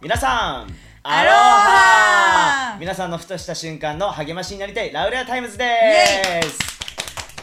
[0.00, 0.68] 皆さん
[1.02, 6.58] アロハ皆さんのふとした瞬間の励ましになりたいラウレアタイムズです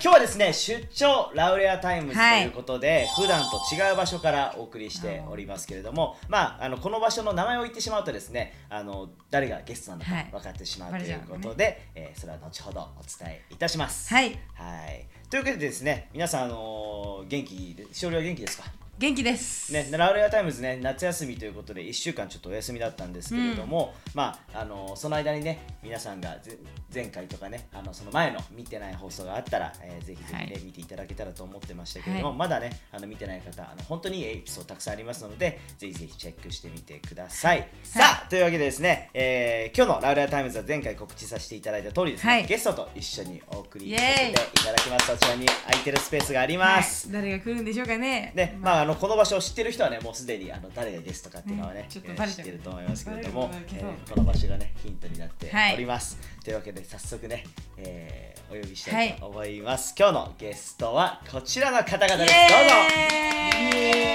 [0.02, 10.29] 今日はですね出張ラウレアタイムズとはいいうことで、普段と違う場所からお送りしておりますけれども、まあ、あのこの場所の名前を言ってしまうとですねあの誰がゲストなのかはい。
[10.31, 12.85] 分かってしまうということで、えーそれは後ほどお
[13.24, 14.13] 伝えいたします。
[14.13, 14.26] はい。
[14.53, 15.08] はい。
[15.31, 18.66] というわけでですね皆さん、あのー元気で勝利は元気ですか？
[18.98, 19.73] 元気です。
[19.73, 26.58] ね、ラウレアタイムズね夏休みということで1週間ちょっとお休みだったんですけれども、まああのその間にね皆さんがぜ
[26.94, 30.63] 前回とかねあのその前の見てない放送があったら、えーぜひぜひね、はい。
[30.63, 32.38] 見ていただけたらと思ってましたけれども、はい。
[32.38, 42.45] まだねあの見てない方あの本当にいいエピソードたくさんありますのでぜひぜひチェックしてみてください、さあというわけでですね、えー今日のラウレアタイムズは前回告知させていただいた通りですね、はい。
[42.45, 44.34] ゲストと一緒にお送りさせてい
[44.64, 45.08] ただきます。
[45.08, 47.22] そちらに空いてるスペースがあります、はい。
[47.22, 48.31] 誰が来るんでしょうかね。
[48.36, 56.19] ね、まあ、あのこの場所を知ってる人はね、もうすでにあの誰がゲストかっていうのはねね、ちょっとえー知ってると思いますけれどもえーこの場所がね、ヒントになってはいおります。
[56.44, 57.45] というわけで、早速ね、
[57.78, 59.95] えーお呼びしたはいいと思います。
[59.97, 62.33] 今日のゲストはこちらの方々です。
[62.36, 64.13] イエ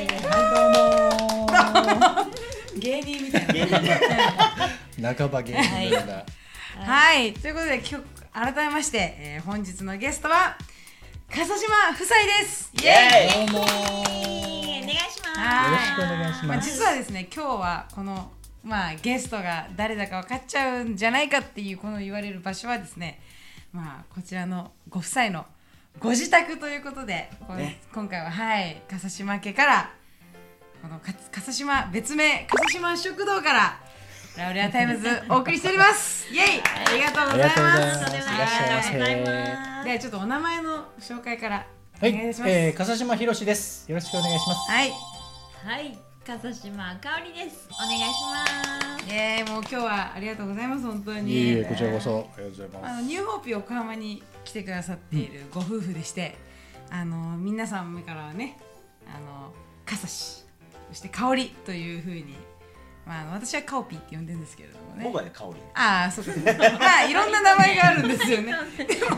[0.00, 0.16] ーイ
[1.52, 2.26] は
[2.80, 3.68] 芸人みたいなどうぞ。
[3.68, 3.88] 芸人で
[5.10, 6.24] い、半ば芸人なんだ。
[6.86, 10.56] はいということで今日改めまして、えー本日のゲストは
[11.34, 11.54] 笠島
[11.94, 13.60] 夫妻ですイエーイどうも。
[13.62, 15.40] お願いします。
[15.40, 16.70] はいよろしくお願いします。
[16.70, 18.30] 実はですね今日はこの、
[18.62, 23.18] まあ、ゲストが誰だか分かっちゃうんじゃないかっていうこの言われる場所はですね、
[23.72, 25.46] まあ、こちらのご夫妻の
[26.00, 29.90] ご自宅ということで、ね今回ははい笠島家から
[30.82, 33.80] このか笠島別名笠島食堂から
[34.36, 38.16] ラウレアタイムズお送りしておりますイエイありがとうございありがとうございまますす。
[38.16, 38.62] いませ。
[38.62, 39.84] ありがとうございます。
[39.84, 41.66] ではちょっとお名前の紹介から
[42.00, 43.90] はい、お願いします、えー、笠島ひろしです。
[43.90, 44.70] よろしくお願いします。
[44.70, 44.92] はい
[45.64, 47.68] はい、笠島香織です。
[47.72, 49.14] お願いします。
[49.14, 52.92] えー、もう今日はありがとうございます本当にいえいえ、こちらこそ、ありがとうございます。
[52.92, 56.38] あのニューホープ横浜に来てくださっているご夫婦でして、
[56.90, 58.56] あの皆さん目からはね
[59.06, 59.52] あの
[59.84, 60.44] 笠氏
[60.88, 62.34] そして香りというふうに、
[63.06, 65.04] まあ私はカオピーって呼んでるんですけれどもね。
[65.04, 65.52] 僕はね、香り。
[65.74, 66.52] ああそうかそうか。
[66.78, 68.52] まあいろんな名前があるんですよね。
[68.78, 69.16] でも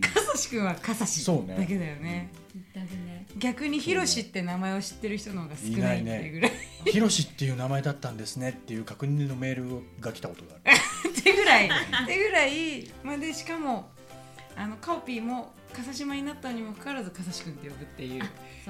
[0.00, 1.56] 笠氏くんは笠氏そうね。
[1.58, 2.30] だけだよね。
[3.38, 6.52] 逆にひろしって名前を知ってる人の方が少ないっていうぐらい。
[6.84, 10.76] ひろしっていう名前だったんですねっていう確認のメールが来たことがある。
[11.10, 11.66] ってぐらい。
[11.66, 13.90] ってぐらい、まあ、でしかも
[14.56, 18.22] あのカオピーも笠島になったにもかかわらず笠志くんって呼ぶっていう。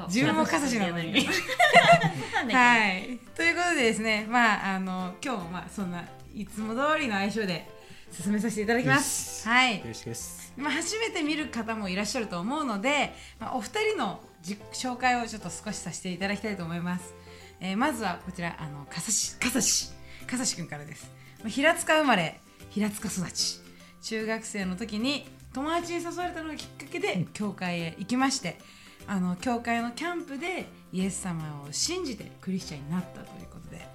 [0.08, 1.12] 自分も笠志なのに。
[1.12, 1.26] はい。
[2.52, 3.18] はい。
[3.34, 4.26] ということでですね。
[4.28, 6.04] まああの今日もまあそんな
[6.34, 7.68] いつも通りの相性で
[8.10, 9.48] 進めさせていただきます。
[9.48, 9.80] はい。
[9.82, 10.52] 嬉しいです。
[10.56, 17.14] まあ、初めて見る方もいらっしゃると思うので、まあ、お二人の自紹介をちょっと少しさせていただきたいと思います、
[17.60, 19.90] えーまずはこちらあの笠志笠志
[20.26, 21.10] 笠志くんからです。
[21.40, 23.60] まあ平塚生まれ平塚育ち。
[24.02, 25.26] 中学生の時に
[25.58, 28.60] 友達に誘われたのがきっかけで教会へ行きまして
[29.08, 33.88] あの教会のキャンプでイエス様を信じてクリスチャンになったということで。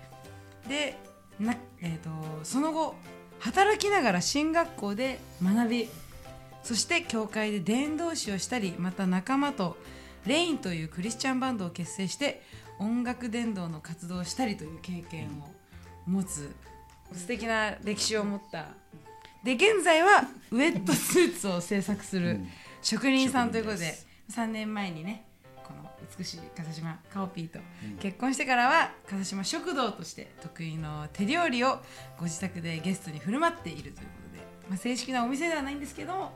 [0.68, 0.98] で
[1.40, 2.10] な、えー、と
[2.44, 2.96] その後
[3.40, 5.90] 働きながら進学校で学び
[6.64, 9.78] そして教会で伝道師をしたりまた仲間と
[10.26, 12.42] レインというクリスチャンバンドを結成して
[12.78, 15.48] 音楽伝道の活動をしたりという経験を
[16.10, 16.54] 持つ
[17.14, 18.68] 素敵な歴史を持った
[19.44, 22.40] で現在はウェットスーツを制作する
[22.82, 23.94] 職人さんということで
[24.32, 25.26] 3年前にね
[25.64, 27.60] この美しい笠島カオピーと
[28.00, 31.80] 結婚してからは笠島食堂として得意の手料理を
[32.18, 36.32] ご自宅でゲストに振る舞っているということで、まあ、正式なお店ではないんですけども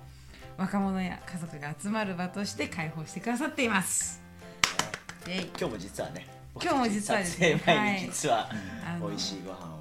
[0.57, 4.22] 若者や家族が集まる場として開放してくださっています。
[5.24, 6.25] で今日も実はね、
[6.56, 8.50] 今日も実はですね撮影前に実は
[9.00, 9.77] 美味しいご飯を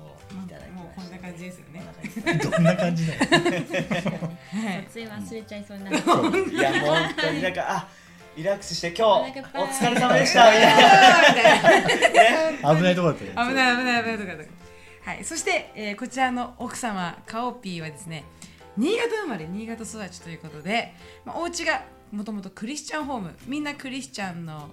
[1.26, 2.38] 感じですよね。
[2.42, 3.20] どんな感じだよ。
[3.20, 5.96] はいつい忘れちゃいそうになる。
[5.96, 7.88] いや、もう本当になんか、 あ
[8.36, 10.70] リラックスして今日お疲れ様でしたみた
[12.50, 12.76] いな。
[12.76, 13.48] 危ないとこだったよ。
[13.48, 14.50] 危ない危ない危ないとかとか
[15.06, 18.24] はいそして、えーこちらの奥様カオピーはですね
[18.76, 20.94] 新潟生まれ新潟育ちということで、
[21.24, 24.68] まあ、お家がもともとクリスチャンホームみんなクリスチャンの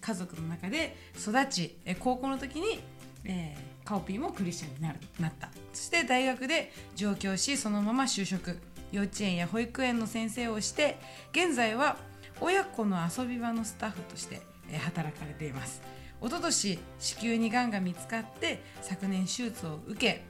[0.00, 2.82] 家族の中で育ち、えー高校の時に、
[3.24, 5.48] えーカオピーもクリスチャンになるなった。
[5.72, 8.58] そして大学で上京しそのまま就職。
[8.92, 10.98] 幼稚園や保育園の先生をして
[11.32, 11.96] 現在は
[12.40, 14.42] 親子の遊び場のスタッフとして、
[14.84, 15.82] 働かれています。
[16.22, 20.22] 一昨年子宮にがんが見つかって昨年手術を受け、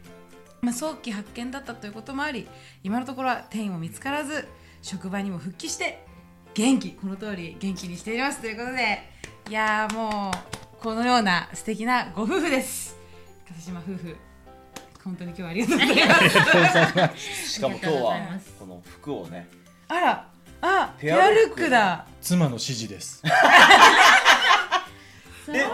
[0.63, 2.49] まあ、早期発見だったということもあり
[2.83, 4.49] 今のところは転移も見つからず
[4.81, 6.03] 職場にも復帰して
[6.55, 9.03] 元気この通り元気にしていますということで
[9.51, 13.02] いやーもうこのような素敵なご夫婦です。
[13.53, 14.17] 笠島夫婦
[15.05, 17.51] 本当に今日はありがとうございます。
[17.55, 18.17] しかも今日は
[18.59, 19.49] この服をね
[19.89, 20.29] あら
[20.61, 22.07] あペペアルックだ。
[22.21, 23.23] 妻の指示です。
[25.47, 25.71] ででも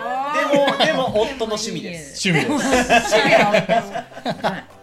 [0.79, 2.29] でも夫の趣味です。
[2.29, 3.93] 趣味です。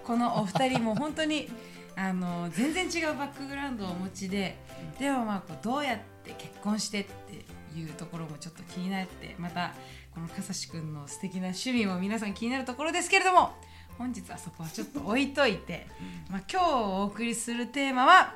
[0.04, 1.50] このお二人も本当に
[1.96, 4.58] あの全然違うバックグラウンドをお持ちで
[5.00, 9.74] でもまあこうどうやって結婚してっていうところもちょっと気になってまた
[10.16, 13.54] このかさしくんの素敵な趣味も皆さん気になるところですけれども
[13.98, 15.88] 本日はそこはちょっと置いといて、
[16.30, 18.34] まあ、今日お送りするテーマは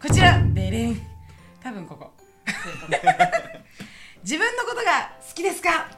[0.00, 0.96] こちらでれん
[1.62, 2.12] 多分ここ。
[4.22, 5.88] 自分のことが好きですか？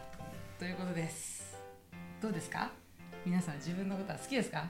[0.59, 1.57] ということです。
[2.21, 2.71] どうですか？
[3.25, 4.65] 皆さん自分のことは好きですか？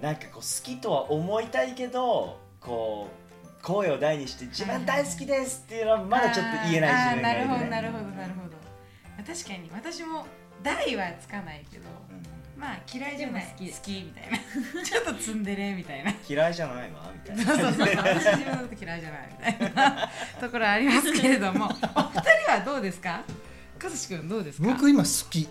[0.00, 3.08] なんかこう好きとは思いたいけどこ
[3.60, 8.57] う声を大にして自分大好きですっていうのはまだちょっと言えない自分がいるあーなるほどねなるほどなるほど
[9.26, 9.70] 確かに。
[9.72, 10.26] 私も
[10.62, 11.84] 大はつかないけど
[12.56, 13.44] まあ嫌いじゃない。
[13.44, 13.70] でも好き。
[13.72, 14.38] 好きみたいな。
[14.84, 16.12] ちょっとツンデレみたいな。
[16.28, 17.44] 嫌いじゃないわみたいな。
[17.44, 17.96] そうそうそう。
[17.96, 20.10] 私自分のこと嫌いじゃないみたいな
[20.40, 21.66] ところありますけれども。
[21.66, 23.22] お二人はどうですか？
[23.78, 24.68] かすし君どうですか？
[24.68, 25.48] 僕今好き。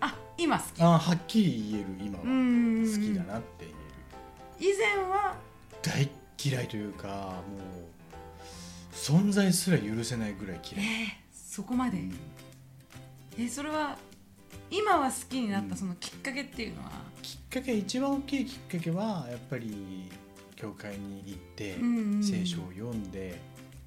[0.00, 0.82] あ今好き。
[0.82, 2.24] あはっきり言える今は。
[2.24, 4.74] 好きだなって言える。
[4.74, 5.34] 以前は？
[5.82, 6.08] 大
[6.44, 11.98] 嫌いというかもう存在すら許せないぐらい嫌い、えー、そこまで、
[13.38, 13.96] えーそれは
[14.70, 16.90] 今は好きになったそのきっかけっていうのは、
[17.22, 20.10] きっかけ一番大きいきっかけはやっぱり
[20.56, 22.24] 教会に行って、うんうんうん。
[22.24, 23.38] 聖書を読んで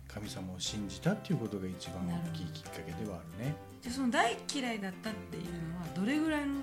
[0.08, 3.56] 神様を信じたっていうことが一番大きいきっかけではあるね。
[3.82, 6.62] じゃあその大嫌いだったっていうのはどれぐらいの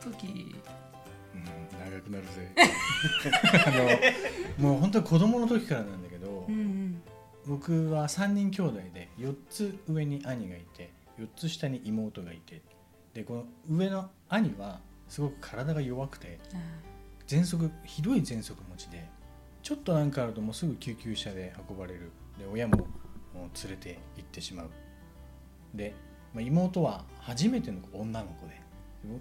[0.00, 0.54] 時？
[1.34, 1.44] うん
[1.78, 2.52] 長くなるぜ。
[4.58, 7.02] あのもう本当に子供の時からなんだけど、ん
[7.46, 10.90] 僕は3人兄弟で4つ上に兄がいて
[11.20, 12.62] 4つ下に妹がいて
[13.14, 16.38] でこの上の兄はすごく体が弱くて
[17.26, 19.08] 喘息ひどい喘息持ちで
[19.62, 22.10] ちょっとなんかあるともうすぐ救急車で運ばれる。
[22.38, 22.86] で親も
[23.34, 24.70] 連れて行ってしまう。
[25.74, 25.94] で、
[26.34, 28.60] まあ、妹は初めての女の子で、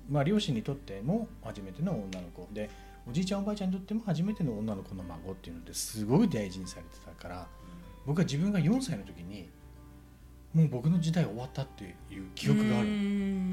[0.09, 2.47] まあ、両親にとっても初めての女の子。
[2.53, 2.69] で
[3.07, 7.47] おじいちゃんおばあちゃんにとっても初めての女の子の孫っていうのですごい大事にされてたから
[8.05, 9.49] 僕は自分が4歳の時に
[10.53, 12.87] もう僕の時代終わったっていう記憶がある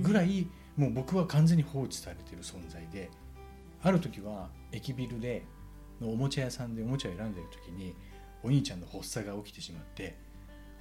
[0.03, 3.11] ぐらいいもう僕は完全に放置されてる存在で
[3.83, 5.45] ある時は駅ビルで
[6.01, 7.95] のおもちゃ屋さんでおもちゃを選んでる時に
[8.43, 10.17] お兄ちゃんの発作が起きてしまって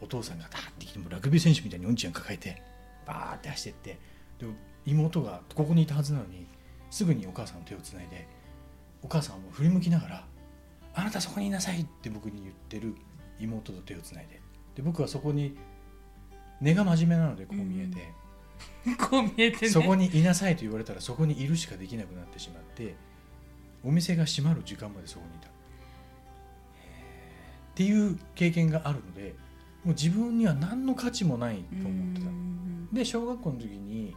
[0.02, 2.62] お父さんがダーって来てもうラグビー選手みたいにお兄ちゃん抱えて
[3.06, 3.94] バーって走ってっ
[4.40, 4.52] てで
[4.86, 6.48] 妹がここにいたはずなのに
[6.90, 8.28] すぐにお母さんの手をつないで
[9.02, 10.28] お母さんを振り向きながら
[10.94, 12.96] 「あなたそこにいなさい」って僕に言ってる
[13.40, 14.42] 妹と手をつないで
[14.76, 15.58] で僕はそこに
[16.62, 18.14] 根が真面目なのでこう見えて。
[19.10, 19.70] こう見えてね。
[19.72, 22.96] そこにいなさいと言われたらそこにいるしかできなくなってしまって
[23.84, 25.48] お店が閉まる時間までそこにいた。
[25.48, 25.52] っ
[27.76, 29.36] ていう経験があるので
[29.84, 32.28] もう自分には何の価値もないと思ってた。
[32.96, 34.16] で小学校の時に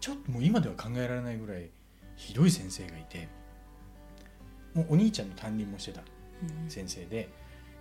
[0.00, 1.70] ちょっともう今では考えられないぐらい
[2.16, 3.28] ひどい先生がいて
[4.74, 6.02] もうお兄ちゃんの担任もしてた
[6.68, 7.28] 先生で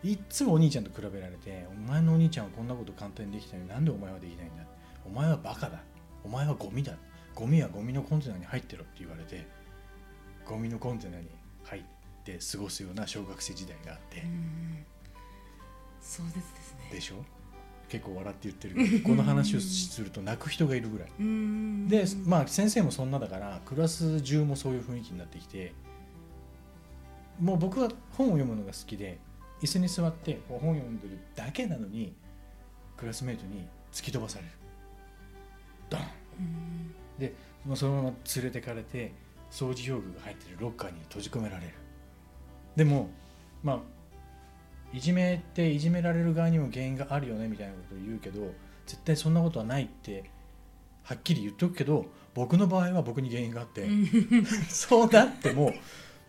[0.03, 4.63] いっつもお兄ちゃんと比べられて「お前のお兄ちゃんはこんなこと簡単にできたのになんでお前はできないんだ」
[5.05, 5.81] お前はバカだ。
[6.23, 6.95] お前はゴミだ。
[7.33, 9.47] ゴミはゴミのコンテナに入ってろって言われて
[10.45, 11.27] ゴミのコンテナに
[11.63, 11.83] 入っ
[12.23, 14.23] て過ごすような小学生時代があって、
[16.01, 16.89] 壮絶ですね。
[16.91, 17.15] でしょ？
[17.89, 21.09] 結構笑って言ってるけどこの話をすると泣く人がいるぐらい。
[21.19, 21.87] うん。
[21.87, 25.73] でまあ先生もそんなだからクラス中もそういう雰囲気になってきて
[27.39, 29.19] もう僕は本を読むのが好きで
[29.61, 32.13] 椅子に座って本を読んでるだけなのに
[32.97, 34.51] クラスメートに突き飛ばされる。
[35.89, 36.01] ドン。
[37.19, 37.33] で
[37.65, 39.13] もうそのまま連れてかれて
[39.51, 41.73] 掃除用具が入ってるロッカーに閉じ込められる。
[42.75, 43.09] でも
[43.63, 43.79] まあ
[44.93, 48.53] いじめっていじめられる側にも原因があるよねみたいなことを言うけど
[48.85, 50.29] 絶対そんなことはないって
[51.03, 53.87] はっきり言っとくけど僕の場合は僕に原因があって
[54.69, 55.73] そうなっても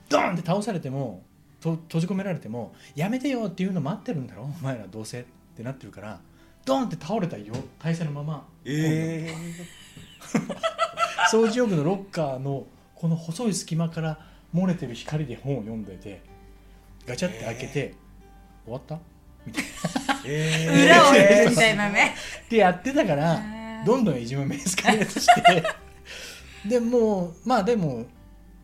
[0.08, 1.24] ドンって倒されても
[1.62, 5.24] と閉じ込められてもやめてよっていうの待ってるんだろお前らどうせっ
[5.56, 6.20] てなってるから
[6.64, 7.54] ドンって倒れたよ。
[7.80, 8.46] 体勢のまま。
[8.64, 9.32] え
[11.32, 14.18] 掃除用具のロッカーのこの細い隙間から
[14.54, 16.22] 漏れてる光で本を読んでて
[17.06, 17.94] ガチャって開けて、
[18.64, 19.00] 終わった？
[19.44, 20.14] みたいな。
[20.14, 22.14] ー、え裏を言うみたいなね。
[22.46, 23.42] ってやってたから
[23.84, 25.64] どんどんいじめもエスカレートして。
[26.68, 28.06] でもうまあでも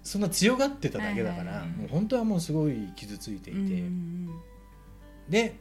[0.03, 4.31] そんな強がってただけだから、はいはいはいもう本当はもうすごい傷ついていて、うん
[5.29, 5.57] で、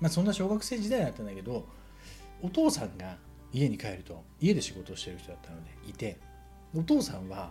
[0.00, 1.64] まあ、そんな小学生時代だったんだけど
[2.42, 3.16] お父さんが
[3.52, 6.18] 家に帰ると家で仕事をしてる人だったのでいて
[6.74, 7.50] お父さんは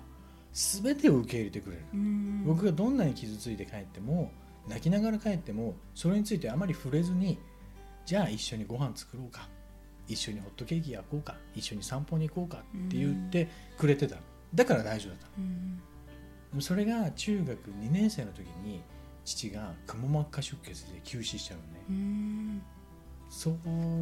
[0.52, 4.32] 全てを受け入れてくれる、うん僕がどんなに傷ついて帰っても
[4.68, 7.38] 泣きながら帰ってもそれについてあまり触れずに
[8.10, 9.48] じゃあ一緒にご飯作ろうか。
[10.08, 11.36] 一緒にホットケーキ焼こうか。
[11.54, 13.48] 一緒に散歩に行こうかって言って
[13.78, 14.16] くれてた。
[14.56, 15.28] だから大丈夫だった。
[15.38, 15.79] うん
[16.60, 18.82] それが中学2年生の時に
[19.24, 21.80] 父がくも膜下出血で急死しちゃうのね。
[21.90, 22.62] うん。
[23.30, 23.52] そ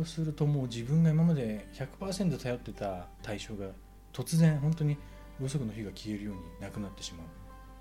[0.01, 3.67] うするともう自分が今まで100%頼ってた対象が
[4.13, 4.97] 突然本当に
[5.39, 7.27] ろうそくの火が消えるようになくなってしまう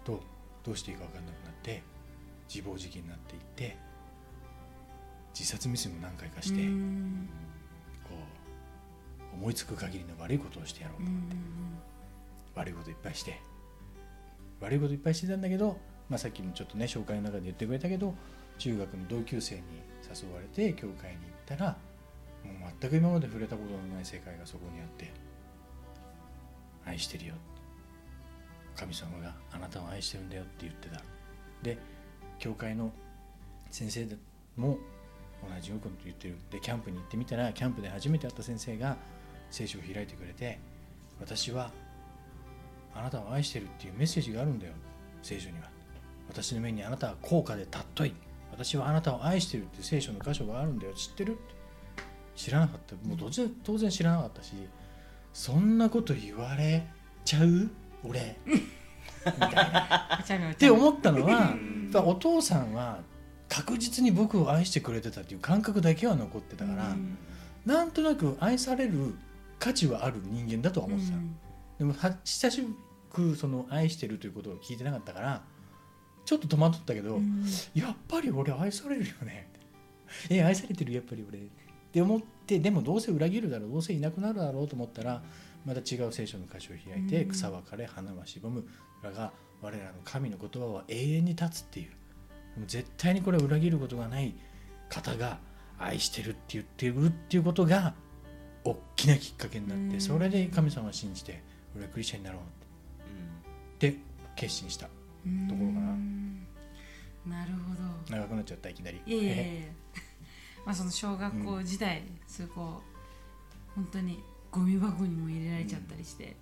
[0.05, 0.21] と
[0.65, 1.83] どうしていいか分かんなくなって
[2.53, 3.77] 自暴自棄になっていって
[5.33, 7.29] 自殺未遂も何回かして、うん。
[8.03, 8.11] こ
[9.33, 11.79] う思いつく限りの悪いことをしてやろうと、うん。
[12.57, 13.41] 悪いこといっぱいして
[14.61, 15.77] 悪いこといっぱいしてたんだけど、
[16.09, 18.15] まあ、さっきもちょっとね紹介の中で言ってくれたけど
[18.59, 19.63] 中学の同級生に
[20.03, 21.77] 誘われて教会に行ったら
[22.45, 25.13] もう全く今まで触れたことのない世界がそこにあって
[26.85, 27.35] 愛してるよ。
[28.77, 31.03] 神様があなたを愛してるんだよって言ってた。
[31.63, 31.79] で
[32.39, 32.93] 教会の
[33.71, 34.07] 先生
[34.57, 34.79] も
[35.43, 36.37] 同じようなこと言ってる。
[36.51, 38.97] でキャンプに行ってみたらキャンプで初めて会った先生が
[39.51, 40.59] 聖書を開いてくれて
[41.21, 41.73] 私は
[42.99, 44.73] あなたを愛してるっていうメッセージがあるんだよ。
[45.23, 45.69] 聖書には。
[46.29, 48.15] 私の目にあなたは高価で尊い。
[48.51, 50.95] 私はあなたを愛してるって聖書の箇所があるんだよ。
[50.95, 51.39] 知ってる？
[52.35, 52.95] 知らなかった。
[53.09, 54.53] もう当然当然知らなかったし
[55.33, 56.87] そんなこと言われ
[57.25, 57.71] ちゃう？
[58.03, 58.39] 俺。
[58.47, 58.61] み
[59.33, 59.51] たい
[60.41, 60.53] な。
[60.53, 61.55] って思ったのは
[62.05, 63.01] お父さんは
[63.49, 67.17] 確実に僕を愛してくれてたっていう感覚だけは残ってたから、うん。
[67.65, 69.15] なんとなく愛される
[69.59, 71.13] 価値はある人間だとは思ってた。
[71.13, 71.23] の、
[71.79, 72.63] でもは親し
[73.17, 75.43] くその愛してるということを聞いてなかったから
[76.27, 77.45] ちょっと戸惑ったけど、うん。
[77.73, 79.49] やっぱり俺愛されるよね。
[80.29, 80.93] え愛されてる？
[80.93, 81.39] やっぱり俺。
[81.39, 81.43] っ
[81.93, 85.23] て思ってでもどうせ裏切るだろうどうせいなくなるだろうと思ったら
[85.65, 87.31] また違う聖書の箇所を開いて、うん。
[87.31, 88.67] 草は枯れ花はしぼむ。
[89.03, 89.33] だが
[89.63, 91.91] 我らの神の言葉は永遠に立つっていう。
[92.67, 94.35] 絶対にこれは裏切ることがない
[94.89, 95.39] 方が
[95.79, 97.95] 愛してるって言ってるっていうことが
[98.65, 100.01] 大きなきっかけになって、うん。
[100.01, 101.41] それで神様を信じて
[101.77, 102.66] 俺はクリスチャンになろうって
[103.79, 104.89] 決心した
[105.25, 105.49] うん。
[105.49, 107.39] ところかな。
[107.39, 108.17] なるほど。
[108.17, 109.01] 長くなっちゃったいきなり。
[109.07, 109.73] いえいえ
[110.65, 112.83] まあその小学校時代、そういうこ
[113.73, 116.37] う本当にゴミ箱にも入れられちゃったりして、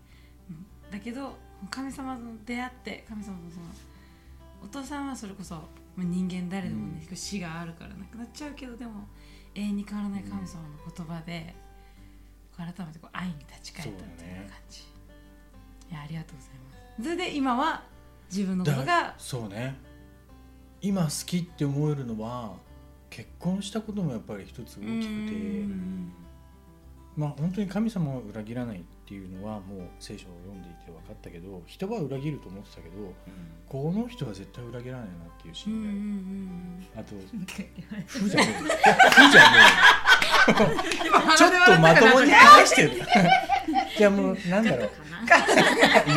[0.50, 0.90] うん。
[0.90, 1.38] だけど
[1.70, 3.66] 神様と出会って神様のその
[4.62, 5.54] お父さんはそれこそ、
[5.96, 9.06] まあ、人間誰でもね、死があるからなくなっちゃうけどでも
[9.54, 11.54] 永遠に変わらない神様の言葉で、
[12.56, 17.82] 改めてこう愛に立ち返ったっていうような感じ、いやありがとうございますそれで今は
[18.30, 19.76] 自分のことだがそうね。
[20.80, 22.52] 今好きって思えるのは
[23.10, 24.80] 結婚したこともやっぱり一つ大きくて。
[24.80, 26.12] うん。
[27.16, 28.82] まあ本当に神様を裏切らないっ
[29.14, 33.14] ていうのはもう聖書を読んでいて分かったけど人は裏切ると思ってたけど
[33.68, 37.00] この人は絶対裏切らないなっていう信うんうん頼、うん。
[37.00, 37.14] あと
[38.06, 38.92] 「ふ」じゃねえ。
[38.92, 39.58] ふじゃね
[40.48, 42.90] えちょっとまともに話してる。
[43.96, 44.90] じゃあもうなんだろう。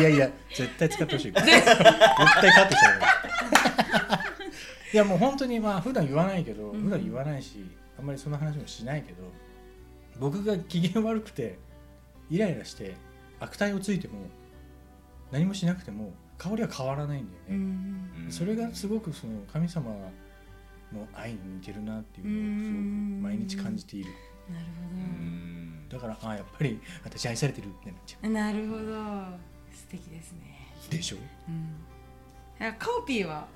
[0.00, 1.32] いやいや絶対使ってほしい。
[1.32, 3.00] 絶対カットしちゃう
[4.92, 6.82] いやもう本当にまあ普段言わないけどうん。
[6.82, 7.64] 普段言わないし
[7.96, 9.22] あんまりそんな話もしないけど
[10.18, 11.58] 僕が機嫌悪くて
[12.30, 12.94] イライラして
[13.40, 14.14] 悪態をついても
[15.30, 18.26] 何もしなくても香りは変わらないんだようね、ん。
[18.30, 19.90] それがすごくその神様
[20.92, 24.10] の愛に似てるなっていうのをすごく毎日感じている。
[24.50, 24.64] なる
[25.88, 28.82] だからああやっぱり私愛されてるってなっちゃほどなるほど。
[29.72, 30.72] 素敵ですね。
[30.88, 31.16] うでしょ？
[31.48, 31.74] うん。
[32.78, 33.46] カオピーは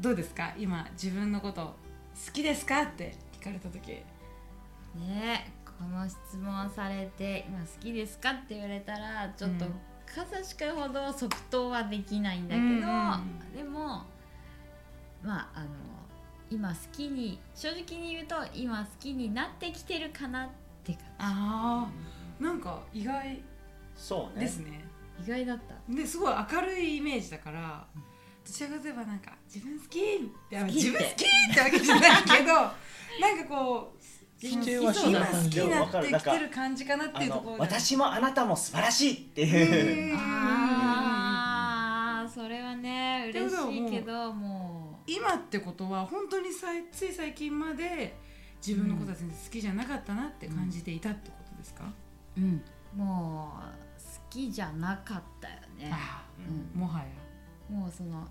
[0.00, 0.54] どうですか？
[0.58, 1.62] 今自分のこと
[2.26, 2.82] 好きですか？
[2.82, 4.02] って聞かれた時。
[4.96, 9.74] ねこの質問されて今好きですかって言われたらちょっとうん。
[10.04, 12.74] 傘しかほど即答はできないんだけど、うん。
[12.74, 14.04] うんでも
[15.22, 15.68] まああの
[16.50, 20.48] 今好きに正直に言うと今好きになってきてるかなっ
[20.84, 23.40] て感ああなんか意外
[23.96, 24.84] そうねですね。
[25.24, 25.94] じ意外だった。
[25.94, 27.86] ですごい明るいイメージだから
[28.44, 30.02] どちらかといえばなんか自分好きっ
[30.50, 30.58] て。
[30.64, 33.99] 自分好きってわけじゃないけどなんかこう
[34.40, 40.16] 否定はし今ない感じ好きになってきてる感じかなっていうところで私もあなたも素晴らしいっていう。
[40.16, 43.54] あーそれはね嬉し
[43.86, 48.16] いけども今ってことは本当にさいつい最近まで
[48.66, 51.84] 自分のことは全然好きじゃなかったなって感じていたってことですか、
[52.36, 52.62] う、うん、
[52.94, 53.60] もう
[54.00, 56.82] 好きじゃなかったよね、あうん。
[56.82, 57.06] あもはや。
[57.68, 58.26] もうその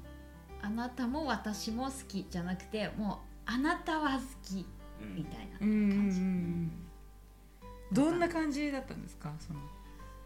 [0.62, 4.66] あなたも私も好きじゃなくてもうあなたは好き
[5.16, 6.72] みたいなうんうんう感じ、ん。
[7.92, 9.34] どんな感じだったんですか？
[9.40, 9.60] その。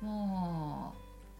[0.01, 0.93] も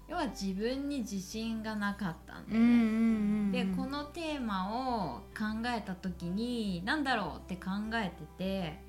[0.08, 8.84] う要は自分に自信がなかったんだようね、んでこのテーマを考えた時に何だろうって考えてて。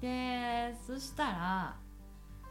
[0.00, 1.30] でそしたら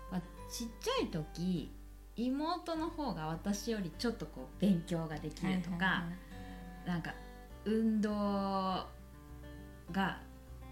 [0.10, 1.70] まあちっちゃい時
[2.16, 6.06] 妹の方が私よりちょっとこう勉強ができるとか、
[6.88, 7.14] なんか
[7.66, 8.10] 運動
[9.92, 10.22] が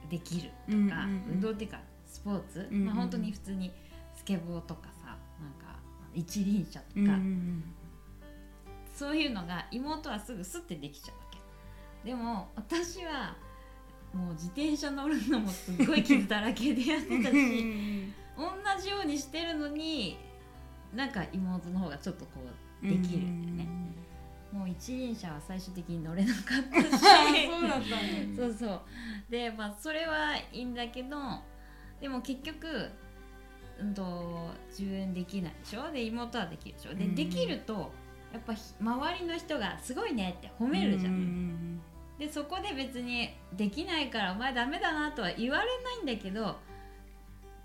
[0.09, 1.23] できるとか、うんうんうん。
[1.33, 2.85] 運動っていうかスポーツ、うんうんうん。
[2.85, 3.71] まあ、本当に普通に
[4.15, 5.79] スケボーとかさなんか
[6.13, 7.63] 一輪車とか、うんうん
[8.93, 12.09] そういうのが妹はすぐスッてできちゃうわけ。
[12.09, 13.33] でも私は
[14.13, 20.17] もう自転車乗るのもすっごい傷だらけでやってたし同じようにしてるのに
[20.93, 22.41] なんか妹の方がちょっとこ
[22.83, 23.88] うできるんだよね、
[24.51, 27.05] もう一輪車は最終的に乗れなかったし。
[27.47, 28.81] そうだったんだそうそう。
[29.29, 31.17] でまあそれはいいんだけど
[32.01, 32.89] でも結局、
[33.79, 35.91] うん、と自分できないでしょ？
[35.91, 36.93] で妹はできるでしょ？
[36.95, 37.15] で,、うん。
[37.15, 37.91] できると
[38.33, 41.81] やっぱひ周りの人が「すごいね」って褒めるじゃん、うん
[42.19, 46.59] でそこで別にできないからお前ダメだなとは言われないんだけど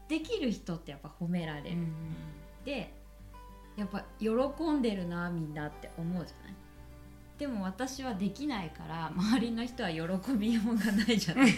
[0.06, 1.92] できる人ってやっぱ褒められる、うん。
[2.64, 2.94] で
[3.76, 4.28] やっぱ喜
[4.70, 6.54] んでるなみんなって思うじゃない？
[7.38, 10.02] でも私はできないから周りの人は喜
[10.34, 11.52] びようがないじゃない。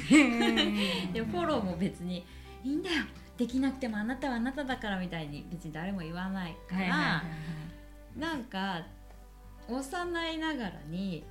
[1.13, 2.25] でフォローも別に
[2.65, 3.05] 「いいんだよ。
[3.37, 7.23] できなくてもあなたはあなただから」みたいに別に誰も言わないから、
[8.17, 8.87] なんか
[9.69, 11.25] 幼いながらに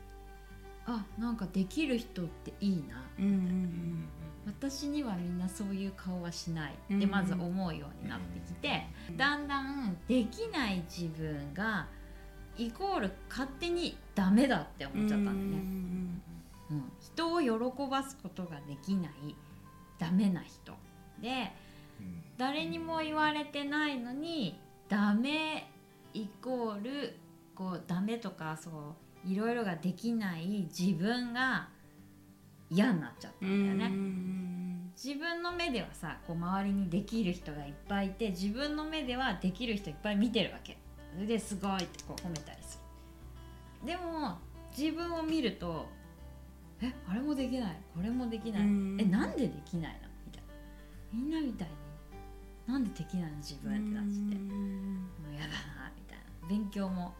[0.85, 3.03] あなんかできる人っていいな。
[3.17, 4.09] うんうん
[4.45, 6.75] 私にはみんなそういう顔はしない。
[6.91, 8.85] うんってまず思うようになってきて、
[9.17, 11.87] だんだんできない自分が
[12.57, 16.21] イコール勝手にダメだってうん思っちゃったんだよね、うん
[16.71, 17.49] うん人を喜
[17.89, 19.35] ばすことができない
[19.99, 20.73] ダメな人。
[21.21, 21.51] で
[22.37, 24.59] 誰にも言われてないのに
[24.89, 25.69] ダメ
[26.13, 27.15] イコール
[27.53, 31.69] こうダメとかそういろいろができない自分が
[32.69, 33.95] 嫌になっちゃったうんんだよね。
[33.95, 34.91] うん。
[34.95, 40.77] 自分の目ではさこう周りにできる人がいっぱいいて自分の目ではできる人いっぱい見てるわけ
[41.25, 42.79] ですごいってこう褒めたりす
[43.83, 43.87] る。
[43.87, 44.37] でも
[44.77, 45.87] 自分を見ると
[46.81, 47.77] えあれもできない。
[47.95, 48.97] これもできない、うん。
[48.99, 50.49] えなんでできないのみたいな。
[51.13, 51.73] みんなみたいに。
[52.67, 56.47] なんでできないの自分ってなってうんもうやだなみたいな。
[56.49, 57.13] 勉強も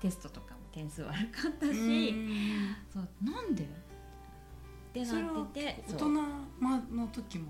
[0.00, 2.76] テストとかも点数悪かったし、うん。
[2.92, 3.64] そうなんで？
[3.64, 3.66] っ
[4.92, 7.46] てなってて大人の時も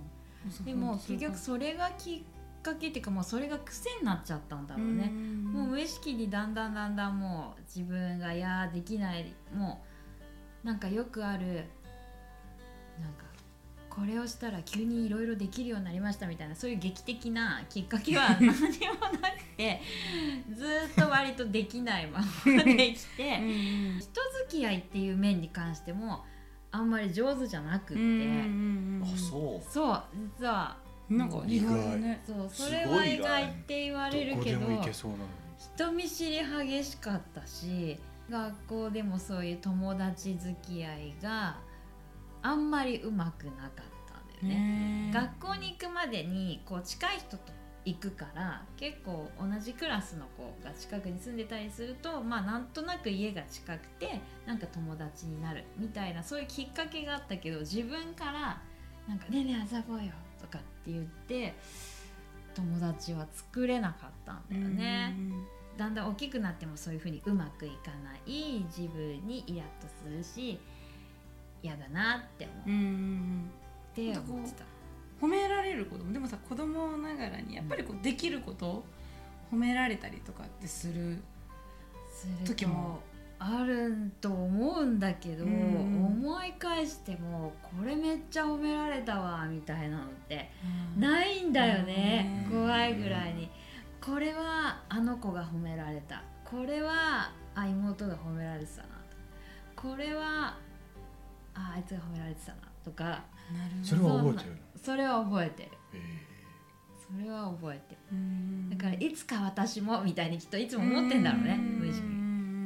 [0.64, 2.22] でも結局それがきっ
[2.62, 9.82] かけっていうかもうそれが癖になっちゃったんだろうね、もう無意識にだんだんだんだんもう自分がいやーできないも
[10.64, 11.64] うなんかよくある
[13.00, 13.24] なんか
[13.90, 19.82] これをしたら急にいろいろできるようになりましたみたいなそういう劇的なきっかけは何にもなくて
[20.54, 23.98] ずーっと割とできないままできてうん。
[24.00, 24.08] 人
[24.48, 26.24] 付き合いっていう面に関しても
[26.70, 29.02] あんまり上手じゃなくって、うん。
[29.04, 29.70] あそう。
[29.70, 30.02] そう。
[30.38, 30.78] 実は
[31.18, 33.44] なんか意外だねそうそすれはい意外。
[33.44, 34.66] って言われるけど
[35.58, 37.98] 人見知り激しかったし
[38.30, 41.56] 学校でもそういう友達付き合いが
[42.42, 43.70] あんまりうまくなかっ
[44.40, 45.08] たんだよね。
[45.08, 47.52] ね学校に行くまでにこう近い人と
[47.84, 58.60] 行くから結構同じクラスの子が近くに住んでたりするとまあなんとなく家が近くてなんか友達になるみたいなそういうきっかけがあったけど自分から
[59.08, 61.54] 「なんかねえねえ遊ぼうよ」とかって言って
[62.54, 65.16] 友達は作れなかったんだよね。
[65.76, 68.64] だんだん大きくなってもそういうふうにうまくいかない。
[68.66, 70.60] 自分にイラッとするし
[71.62, 73.48] 嫌だなって思っ
[73.94, 74.64] て思ってた。
[75.20, 78.84] 褒められることもでもさ子供ながらにやっぱりこうできること
[79.52, 81.22] 褒められたりとかってする
[82.10, 83.00] する時も
[83.44, 86.06] あると思うんだけど、うん。
[86.06, 90.50] 思い返してもこれめっちゃ褒められたわみたいなのって
[90.96, 93.50] ないんだよね、うん怖いぐらいに。
[94.00, 96.22] これはあの子が褒められた。
[96.44, 98.88] これはあ妹が褒められてたな。
[99.74, 100.56] これは
[101.54, 102.58] ああいつが褒められてたな。
[102.84, 103.24] とか。
[103.82, 104.56] それは覚えてるの？
[104.82, 105.68] それは覚えてる。
[105.94, 105.98] え。
[106.96, 107.98] それは覚えてる。
[108.12, 108.70] うん。
[108.70, 112.02] だからいつか私もみたいにきっといつも思ってんだろうね無意識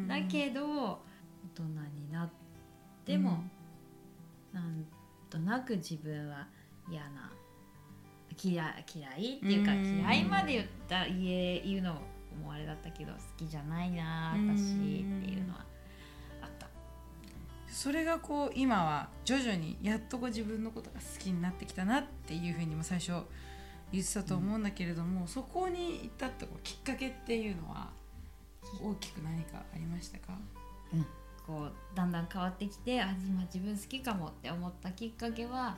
[0.06, 0.98] だけど大
[1.54, 1.62] 人
[1.94, 2.30] になっ
[3.04, 3.44] ても、
[4.52, 4.84] なん
[5.30, 6.46] となく自分は
[6.90, 7.32] 嫌な
[8.42, 9.98] 嫌嫌いっていうか、うん。
[9.98, 11.94] 嫌いまで言った言え言うの
[12.42, 15.64] もあれだったけど好きじゃないな私っていうのは
[16.42, 16.68] あった。
[17.68, 23.12] それがこう今は徐々にやっとこう自分のことが好きになってきたなっていうふうにも最初
[23.92, 27.90] 言ってたと思うんだけれども、そこに至ったこうきっかけっていうのは
[28.82, 30.38] 大きく何かありましたか？
[31.46, 35.76] こうだんだん変わってきてあ今自分好きかもって思ったきっかけは、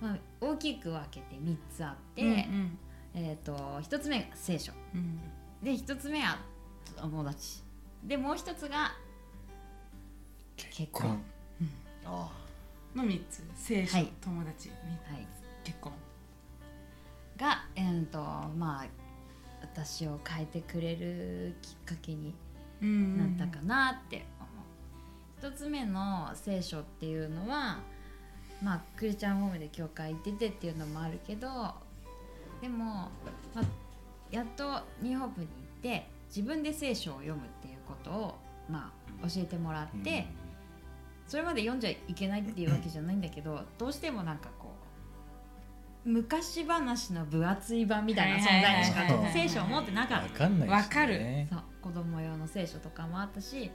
[0.00, 2.78] まあ、大きく分けて3つあって、うん
[3.14, 4.72] えー、と1つ目が聖書。
[4.94, 5.18] うん。
[5.62, 6.38] で1つ目は
[6.96, 7.62] 友達。
[8.04, 8.92] でもう1つが
[10.56, 11.20] 結婚。
[12.04, 12.30] あ
[12.94, 13.42] の3つ。
[13.54, 14.12] 聖書、はい。
[14.20, 14.74] 友達は
[15.16, 15.26] い。
[15.64, 15.92] 結婚。
[17.36, 18.86] が、えーとまあ、
[19.74, 22.32] 私を変えてくれるきっかけに
[22.80, 27.80] なったかなって思う、一つ目の聖書っていうのは
[28.62, 31.48] まあクリスチャンホームで教会行っててっていうのもあるけど
[32.62, 33.10] でも、ま
[33.56, 33.62] あ、
[34.30, 38.34] やっとニューホープに行って自分で聖書を読むっていうことを、
[38.70, 40.26] まあ、教えてもらって、
[41.26, 44.63] それまで読んじゃいけないっていうわけじゃないんだけどどうしてもなんかこう
[46.04, 50.44] 昔話の分厚い版みたいな存在にしか聖書を持ってなかった。
[50.66, 51.46] わかる。
[51.50, 51.62] そう。
[51.84, 53.70] 子供用の聖書とかもあったし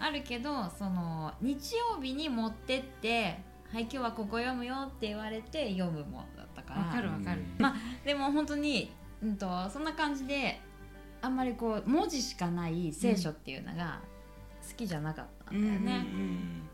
[0.00, 3.38] あるけどその日曜日に持ってって
[3.72, 6.80] 「はい今日はここ読むよ」って言われて読むものだったから。
[6.80, 7.74] わかるわかる、まあ
[8.04, 10.60] でも本当に、うん、とそんな感じで
[11.22, 14.00] あんまりこう文字しかない聖書っていうのが
[14.68, 16.06] 好きじゃなかったんだよね、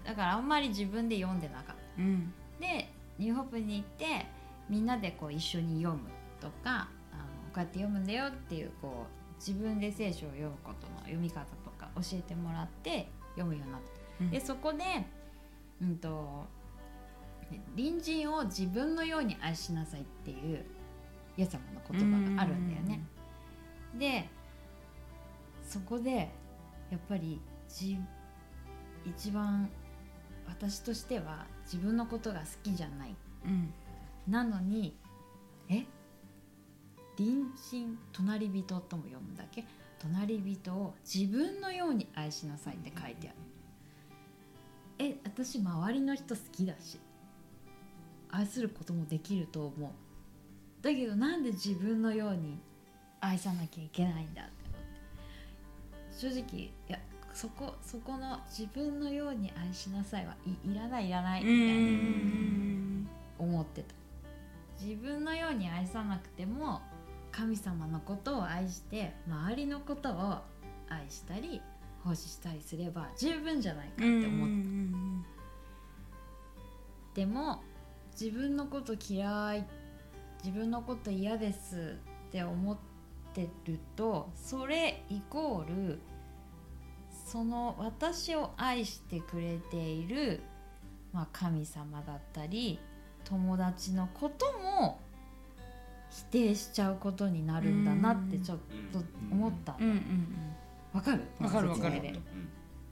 [0.04, 1.74] だからあんまり自分で読んでなかった。
[1.98, 2.32] うん。
[2.58, 4.26] でニューホープに行って
[4.72, 6.08] みんなでこう一緒に読む
[6.40, 14.30] とかあのこうやって読むんだよっていうこう自分で聖書を読むことの読み方とか教えてもらって読むようになった、うん。
[14.30, 14.78] でそこで、
[15.82, 16.46] うん、と
[17.76, 20.64] 隣人を自分のように愛しなさいっていう
[21.36, 23.04] イエス様の言葉があるんだよね。
[23.98, 24.26] で
[25.62, 26.30] そこで
[26.90, 27.98] やっぱりじ
[29.04, 29.68] 一番
[30.48, 33.14] 私としては自分のことが好きじゃない。
[33.44, 33.74] うん
[34.28, 34.96] なのに
[35.68, 35.84] え？
[37.16, 39.64] 隣人隣人とも読むだけ？
[40.00, 43.36] 隣人を自分のように愛しなさいって書いてある。
[44.98, 46.98] え私周りの人好きだし
[48.30, 49.90] 愛することもできると思う。
[50.82, 52.58] だけどなんで自分のように
[53.20, 54.52] 愛さなきゃいけないんだって
[56.20, 56.36] 思って。
[56.36, 56.98] 正直いや
[57.32, 62.81] そこそこの自分のように愛しなさいはいいらないいらないみたいな、
[66.02, 66.80] うに愛さなくても
[67.30, 70.38] 神様のことを愛して周りのことを
[70.88, 71.62] 愛したり
[72.04, 74.10] 奉仕したりすれば十分じゃないかってう。
[74.10, 75.24] ん思って、うん。
[77.14, 77.62] でも
[78.12, 79.66] 自分のこと嫌い
[80.44, 81.96] 自分のこと嫌です
[82.28, 82.76] って思っ
[83.32, 86.00] てるとそれイコール
[87.26, 90.40] その私を愛してくれている、
[91.12, 92.78] まあ、神様だったり
[93.24, 95.00] 友達のことも
[96.14, 98.58] 否定しちゃうことになるんだなってちょっ
[98.92, 99.72] と思った。
[100.92, 101.22] わかる？
[101.40, 102.00] わかるわかる。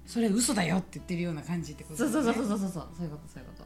[0.06, 2.10] それ嘘だよって言ってるような感じってことね。
[2.10, 3.62] そうそうそうそうそうそういうことそういうこと。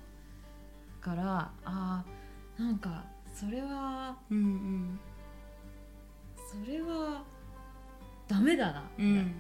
[1.09, 5.01] だからあーなんかそれはうんうん。
[6.37, 7.23] それは
[8.27, 9.35] ダメだな、うん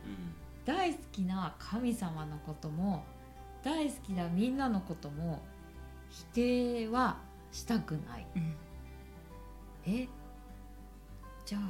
[0.64, 3.04] 大好きな神様のことも
[3.62, 5.42] 大好きなみんなのことも
[6.10, 7.18] 否定は
[7.52, 8.26] したくない。
[8.36, 8.54] うん
[9.86, 10.08] え
[11.44, 11.60] じゃあ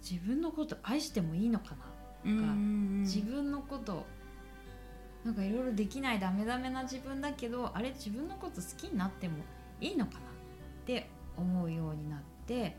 [0.00, 1.74] 自分のこと愛してもいいのか
[2.24, 2.30] な？
[2.30, 4.06] うんうん自分のこと
[5.24, 9.34] なんかいろいろできないダメダメな自分だけどあれ自分のこと好きになっても
[9.80, 10.18] いいのかな？
[10.18, 10.22] っ
[10.86, 12.76] て思うようになって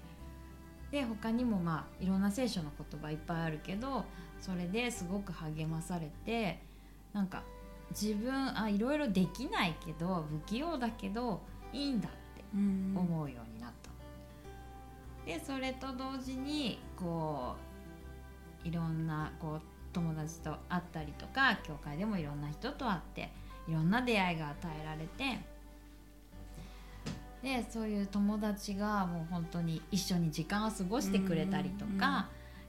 [0.91, 4.05] で他にもまあいろんな聖書の言葉いっぱいあるけど
[4.41, 6.59] それですごく励まされて
[7.13, 7.43] なんか
[7.91, 11.41] 自分あいろいろできないけど不器用だけど
[11.71, 13.35] いいんだってうん思うように。
[13.35, 13.48] なった、
[15.29, 17.53] でそれと同時にこ
[18.65, 19.61] ういろんなこう
[19.93, 23.31] 友達と会ったりとか教会でもいろんな人と会って
[23.67, 25.39] いろんな出会いが与えられて
[27.43, 32.27] でそういう友達がもう本当に一緒に時間を過ごしてくれたりとか、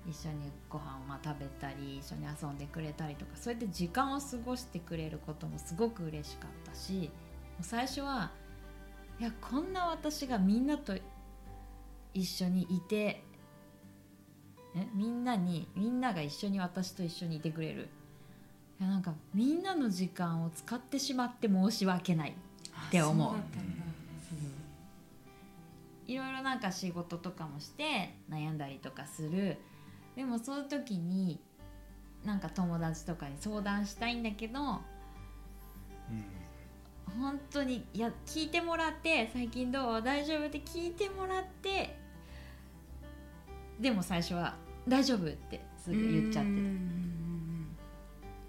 [0.08, 7.06] 一緒にご飯をまあ食べたり一緒に遊んでくれたりとかそうやって時間を過ごしてくれることもすごく嬉しかったしも
[7.62, 8.30] う最初は
[9.18, 10.94] いやこんな私がみんなと
[12.14, 13.22] 一緒にいて
[14.76, 17.88] えみんなにみんなが一緒に私と一緒にいてくれる。
[18.80, 23.34] いやなんかみんなの時間を使ってしまって申し訳ないって思う。
[26.06, 29.58] いろいろなんか仕事とかもして悩んだりとかする。
[30.16, 31.38] でもそういう時に
[32.24, 34.80] なんか友達とかに相談したいんだけど
[37.18, 40.02] 本当にいや聞いてもらって最近どう？
[40.02, 40.46] 大丈夫？
[40.46, 41.96] って聞いてもらって
[43.80, 44.54] でも最初は
[44.86, 46.56] 大丈夫ってすぐ言っちゃってた。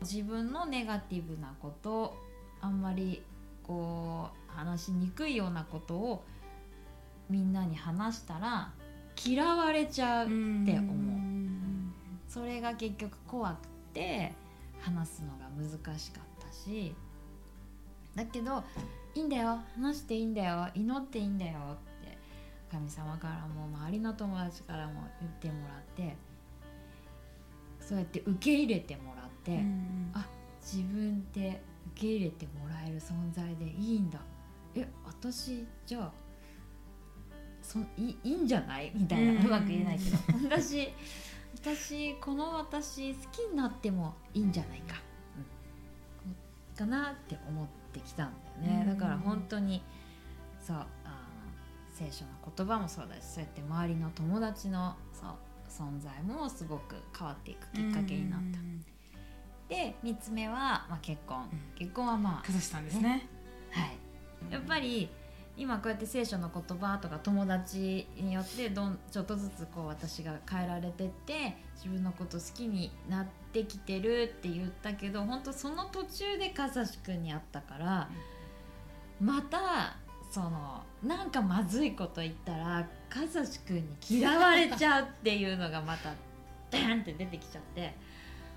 [0.02, 2.18] 自分のネガティブなこと
[2.60, 3.24] あんまり
[3.64, 6.24] こう話しにくいようなことを
[7.30, 8.74] みんなに話したら
[9.24, 10.96] 嫌われちゃうって思う。
[12.28, 14.34] それが結局怖くて
[14.80, 16.96] 話すのが難しかったし。
[18.16, 18.64] だけど
[19.16, 19.60] いいんだよ。
[19.76, 20.68] 話していいんだよ。
[20.74, 21.60] 祈っていいんだよ。
[21.74, 21.91] って
[22.72, 26.16] 神様からも周りの友達からも言ってもらって
[27.80, 29.60] そうやって受け入れてもらって、
[30.14, 30.26] あ
[30.62, 31.62] 自分って
[31.94, 34.20] 受け入れてもらえる存在でいいんだ。
[34.76, 36.12] え私じゃあ
[37.62, 38.92] そいいんじゃない？
[38.96, 40.18] みたいな、ううんまく言えないけど。
[40.50, 40.94] 私
[41.56, 44.96] 私この私好きになってもいいんじゃないか、
[46.74, 46.78] うん。
[46.78, 48.98] かなって思ってきたんだよね、うん。
[48.98, 49.84] だから本当に
[50.66, 50.86] そうあの
[52.02, 55.30] 聖書の言葉もそうだしそうやって周りの友達のそう
[55.70, 58.60] 存在もすごく変わっていくきっかけになった。
[59.70, 61.60] で3つ目は、まあ、結婚、うん。
[61.76, 63.28] 結婚はまかさしさんですね。
[63.74, 65.10] あ、はい、やっぱり
[65.56, 78.10] 今こうやって聖書の言葉とか友達によってどんちょっとずつこう私が変えられてって自分のこと好きになってきてるって言ったけど本当その途中でかさしくんに会ったから、
[79.22, 79.98] また
[80.32, 86.14] そのなんかまずいこと言ったらかさしくんに嫌われちゃうっていうのがまた
[86.72, 87.94] ダーンって出てきちゃって。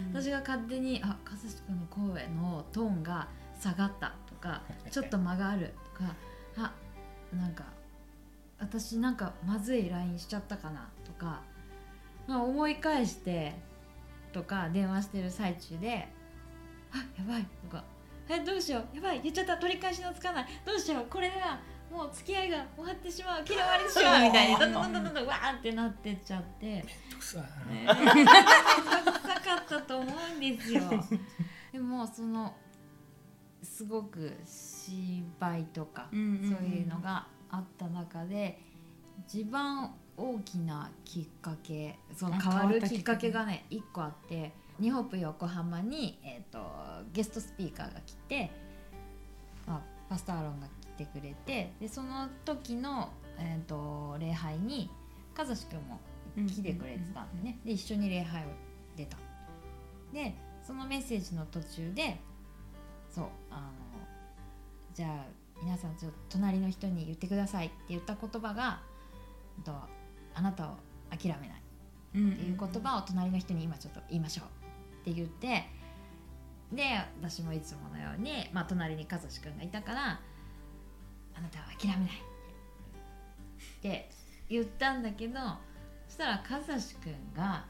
[0.00, 3.28] 私が勝手に「あかさしくんの声のトーンが
[3.60, 6.14] 下がった」とか「ちょっと間がある」とか
[6.58, 6.72] 「あ
[7.34, 7.64] なんか
[8.58, 11.42] 私なんかまずい LINE しちゃったかな」とか、
[12.26, 13.54] まあ、思い返して
[14.32, 16.08] とか電話してる最中で
[16.92, 17.84] 「あやばい」とか
[18.28, 18.96] 「えどうしよう。
[18.96, 19.56] やばい言っちゃった。
[19.56, 20.46] 取り返しのつかない。
[20.64, 21.06] どうしよう。
[21.10, 21.60] これでは
[21.90, 23.44] もう付き合いが終わってしまう。
[23.48, 26.84] 嫌われてしまう」みたいにどんどんどんどんどんわーってなってっちゃって。
[27.24, 30.82] さね臭かったと思うんですよ
[31.72, 32.54] でもその
[33.62, 38.60] すごく芝居とか、そういうのがあった中で
[39.26, 46.58] 一番大きなきっかけそのあ変わるきっかけがね1個あって日本プ横浜に、えー、と
[47.12, 48.50] ゲストスピーカーが来て、
[49.66, 54.90] まあ、パスタアロンが来てくれてでその時の、えー、と礼拝に
[55.36, 56.00] 和志くんも
[56.36, 58.46] 来てくれてたんでね、で一緒に礼拝を
[58.96, 59.16] 出た。
[60.12, 62.18] でそのメッセージの途中で
[63.10, 63.62] そうあの
[64.94, 65.26] じゃあ
[65.62, 68.80] 皆さんちょっと隣の人に言ってくださいって言った言葉が
[70.34, 70.76] あなたを
[71.10, 71.62] 諦めない
[72.16, 74.63] うんっていう言葉を隣の人に今ちょっと言いましょう
[75.04, 75.68] って言って
[76.72, 76.82] で
[77.20, 80.20] 私もいつものように、まあ、隣に和志くんがいたから
[81.36, 82.14] 「あなたは諦めない」
[83.78, 84.10] って
[84.48, 85.34] 言ったんだけど
[86.08, 87.66] そしたら和志くんが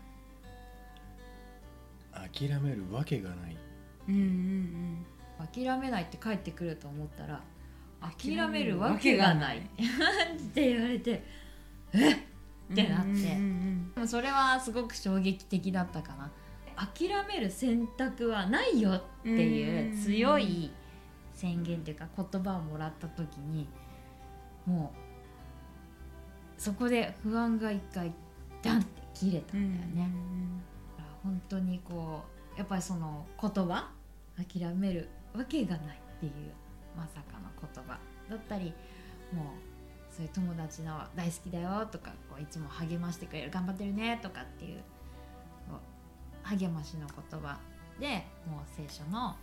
[2.13, 3.57] 諦めるわけがない。
[4.09, 5.07] うんうん
[5.53, 7.43] 「諦めない」って帰ってくると思ったら
[8.17, 9.63] 「諦めるわけがない」っ
[10.55, 11.25] て言われて
[11.93, 12.17] えっ？
[12.71, 13.09] うんってなって。
[13.09, 13.93] うんうん。
[13.95, 16.31] でもそれはすごく衝撃的だったかな
[16.77, 20.73] 諦める選択はないよっていう強い
[21.33, 23.69] 宣言っていうか言葉をもらった時に
[24.67, 28.13] もうそこで不安が一回
[28.63, 30.11] ダンって切れたうんんだよね、
[31.23, 32.23] 本当にこ
[32.55, 33.91] うやっぱりその言葉
[34.37, 36.33] 諦めるわけがないっていう
[36.97, 37.99] まさかの言葉。
[38.29, 38.73] だったり
[39.33, 39.45] もう
[40.15, 44.83] そういう友達の「大好きだよ」とかこういつも励ましてくれる「頑張ってるね」とかっていう
[46.45, 47.59] 励ましの言葉
[47.99, 49.37] でもう聖書の「もう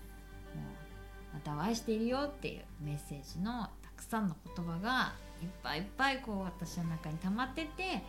[1.33, 8.03] あなたを愛しているよ」っていうメッセージのたくさんの言葉がいっぱいいっぱいこう私の中に溜まってて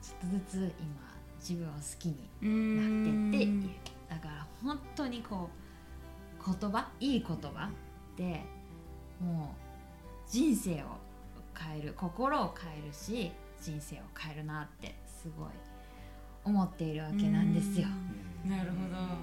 [0.00, 3.70] ちょっとずつ今自分を好きになってっていう。
[4.08, 8.44] だから本当にこう言葉いい言葉って
[9.20, 10.98] もう人生を
[11.58, 15.48] 変える心を変えるし人生を変えるなってすごい
[16.44, 17.88] 思っているわけなんですよ。
[18.44, 18.50] うん。
[18.50, 18.96] なるほど。
[18.96, 19.16] はい、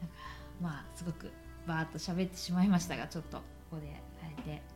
[0.00, 0.14] だか
[0.60, 1.30] らまあすごく
[1.66, 3.42] バーッと喋ってしまいましたがちょっとこ
[3.72, 3.88] こで
[4.22, 4.74] あえて。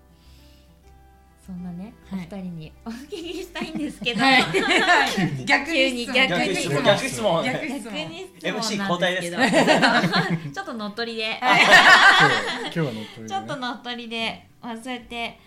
[1.49, 2.29] そんなね、はい。
[2.31, 4.44] お二人にお聞きしたいんですけど、はい。
[5.47, 6.29] 逆に質問。
[6.29, 6.85] 逆に質問。
[6.85, 7.44] 逆質問。
[7.44, 7.85] 逆質
[8.42, 9.31] 逆問なん交代です。
[9.31, 15.38] け どちょっと乗っ取りで、 今日は乗っ取りちょっと乗っ取りで、まあ、そうやって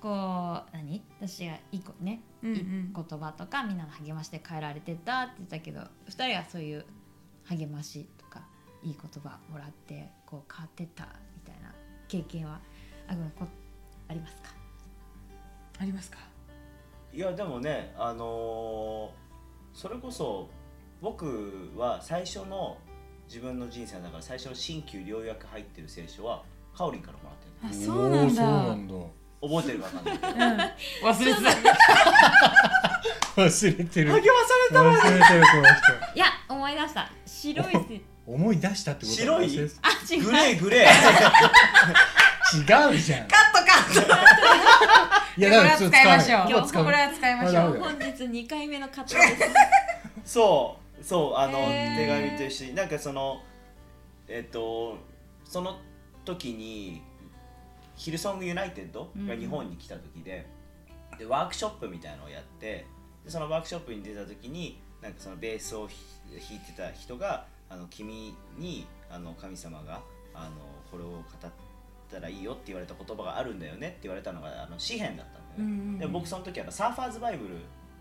[0.00, 1.02] こう何？
[1.20, 2.56] 私がいいこね、うんうん。
[2.56, 2.62] いい
[2.94, 6.84] 言葉とかみんなの励ましで変えられてったって言ったけど二人はそういう
[7.44, 8.42] 励ましとか
[8.82, 11.04] いい言葉もらってこう変わってった
[11.34, 11.72] みたいな
[12.08, 12.60] 経験は
[13.08, 13.46] あこ
[14.08, 14.50] ありますか？
[15.78, 16.18] ありますか？
[17.12, 19.26] いやでもねあのー
[19.78, 20.48] それこそ
[21.02, 22.78] 僕は最初の
[23.28, 26.42] 自分の人生の中で最初の新旧良薬入ってる聖書は
[26.74, 27.30] カオリンからもら
[27.68, 28.94] ってるあそうなんだ
[29.48, 31.06] 覚えてるか分かんないけど。
[31.06, 31.12] うん。
[31.14, 31.50] 忘れてた。
[33.42, 34.10] 忘れてる。
[34.10, 36.14] 励まされた忘れてるこの人。
[36.14, 37.10] いや思い出した。
[37.26, 39.12] 白いせ思い出したってこと？
[39.12, 39.46] は白い？
[39.46, 40.24] 忘れてあ違う。
[40.24, 40.90] グレーグレー。
[42.56, 43.28] 違うじゃん。
[43.28, 45.40] カットカット。
[45.40, 46.06] いやこれは使い。
[46.06, 46.84] ましょこれは使う。
[46.84, 47.78] これは使いましょう。
[47.78, 49.20] 本日2回目の方で
[50.24, 50.32] す。
[50.32, 51.04] そう。
[51.04, 52.74] そうあの、手紙と一緒に。
[52.74, 53.42] なんかその
[54.28, 54.98] えっと
[55.44, 55.78] その
[56.24, 57.02] 時に
[57.96, 60.46] ヒルソングユナイテッドが日本に来た時で,、
[61.18, 62.86] でワークショップみたいなのをやって
[63.24, 65.88] でそのワークショップに出た時になんかそのベースを弾
[66.30, 70.00] 弾いてた人があの君にあの神様が
[70.34, 70.50] あの
[70.90, 71.50] これを語っ
[72.10, 75.98] たらいいよって言われた言葉があるんだよねって言われたのがあの詩篇だったんだよね、うんうんうん。
[75.98, 77.54] で僕その時はサーファーズバイブル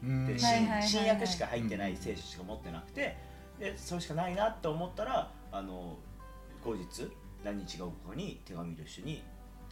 [0.04, 0.28] うん。
[0.28, 3.16] で新約しか入ってない聖書しか持ってなくて
[3.60, 5.98] でそれしかないなって思ったらあの
[6.64, 7.10] 後日
[7.44, 9.24] 何日か後に手紙と一緒に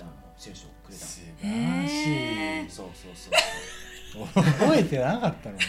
[0.01, 1.07] あの聖書をくれたの。
[1.07, 3.29] 素へ晴らしーいそうそうそ
[4.23, 4.43] う。
[4.43, 5.63] 覚えてなかったのね。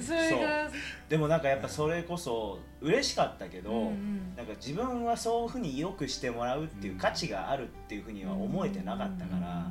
[0.00, 0.70] それが
[1.08, 4.36] でもなんかやっぱそれこそ嬉しかったけど、うんうん。
[4.36, 9.70] なんか自分はそういうふうによくしてもらうっていう価値があるっていうふうには思えてなかったから、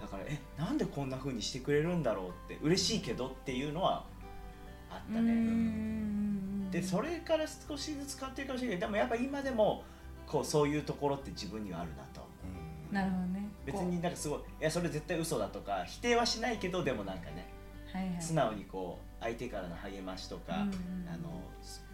[0.00, 4.04] だからえなんでこんなふうにしてくれるんだろうって嬉しいけどっていうのは
[4.90, 5.32] あったね。
[5.32, 6.70] うん。
[6.70, 8.78] でそれから少しずつ変わっていくかもしれない。
[8.78, 9.84] けどでもやっぱ今でも
[10.26, 12.26] こうそういうところって自分にはあるなと
[12.90, 12.92] う。
[12.92, 12.94] ん。
[12.94, 13.48] なるほどね。
[13.64, 17.48] 別になんかすごいいやそれ絶対嘘だとか否定はしないけどでもなんかね
[17.92, 18.22] はいはい。
[18.22, 20.72] 素直にこう相手からの励ましとか、うんうんうん。
[21.08, 21.42] あの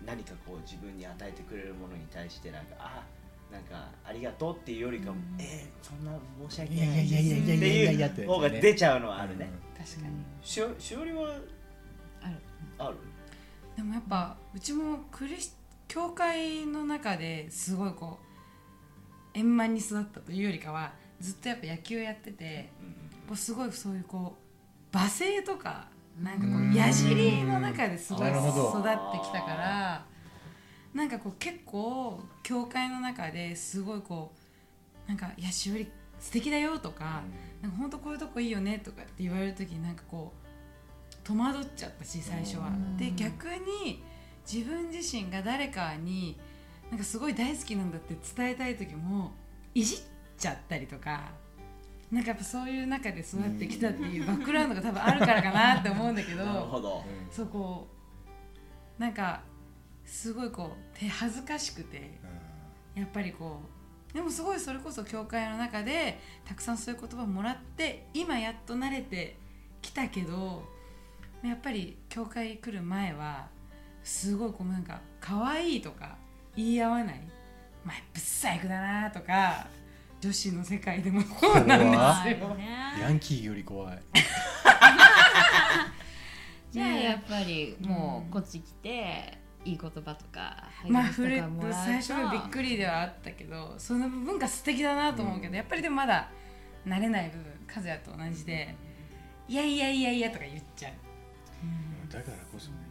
[0.05, 3.05] 何かこう自分に与えてくれるものに対してなんかあ
[3.53, 6.13] なんかありがとうっていうよりかも、うんえーそんな
[6.49, 7.09] 申し訳ないっ
[8.15, 10.15] ていう方が出ちゃうのはあるね、確かに。
[10.43, 11.35] しおしおりは
[12.23, 12.35] ある。
[12.79, 12.97] ある？
[13.77, 15.57] でもやっぱうちもクリス
[15.91, 18.21] 教会の中ですごいこ
[19.35, 22.71] う円満に育ったというよりかはずっとやっぱ野球やってて
[23.29, 24.37] うすごいそういうこ
[24.93, 25.89] う罵声とか
[26.23, 28.41] なんかこう矢尻の中ですごい育ど。
[28.41, 30.05] ってきたから
[30.95, 34.33] なんかこう結構教会の中ですごいこ
[35.07, 37.23] うなんか「いやしおり素敵だよ」とか
[37.63, 40.33] 「なんか本当こういうとこいいよね」とかって言われる時になんかこ
[41.13, 42.69] う戸惑っちゃったし最初は。
[42.69, 42.97] うん。
[42.97, 44.05] で逆に
[44.53, 46.39] 自分自身が誰かに
[46.91, 49.33] なんかすごい大好きなんだって伝えたい時も
[49.75, 49.99] いじっ
[50.37, 51.31] ちゃったりとか。
[52.11, 57.87] なんかやっぱそういう中で育ってきたっていうバックグラウンドが多分あるからかなって思うんだけどなるほど、そうこ
[58.99, 59.43] うなんか
[60.05, 62.19] すごいこう手恥ずかしくて
[62.97, 63.61] やっぱりこ
[64.13, 69.37] うでもすごいそれこそ教会の中でたくさんそういう言葉をもらって今やっと慣れて
[69.81, 70.65] きたけど
[71.45, 73.47] やっぱり教会来る前は
[74.03, 76.17] すごいこうなんか可愛いとか
[76.57, 77.21] 言い合わない。
[77.85, 79.67] 前ぶっ細工だなとか
[80.21, 82.49] 女子の世界でもそうなん怖ですよ。
[82.55, 82.69] ね。
[83.01, 83.99] ヤンキーより怖い。
[86.71, 96.29] じゃあやっぱりもうこっち来ていい言葉とかまあフレかもらうと最初はびっくりではあったけどその部分が素敵だなと思うけど、やっぱりでもまだ
[96.87, 98.77] 慣れない部分和也と同じで
[99.49, 100.93] 「いやいやいやいや」とか言っちゃう。
[102.13, 102.90] だからこそねはい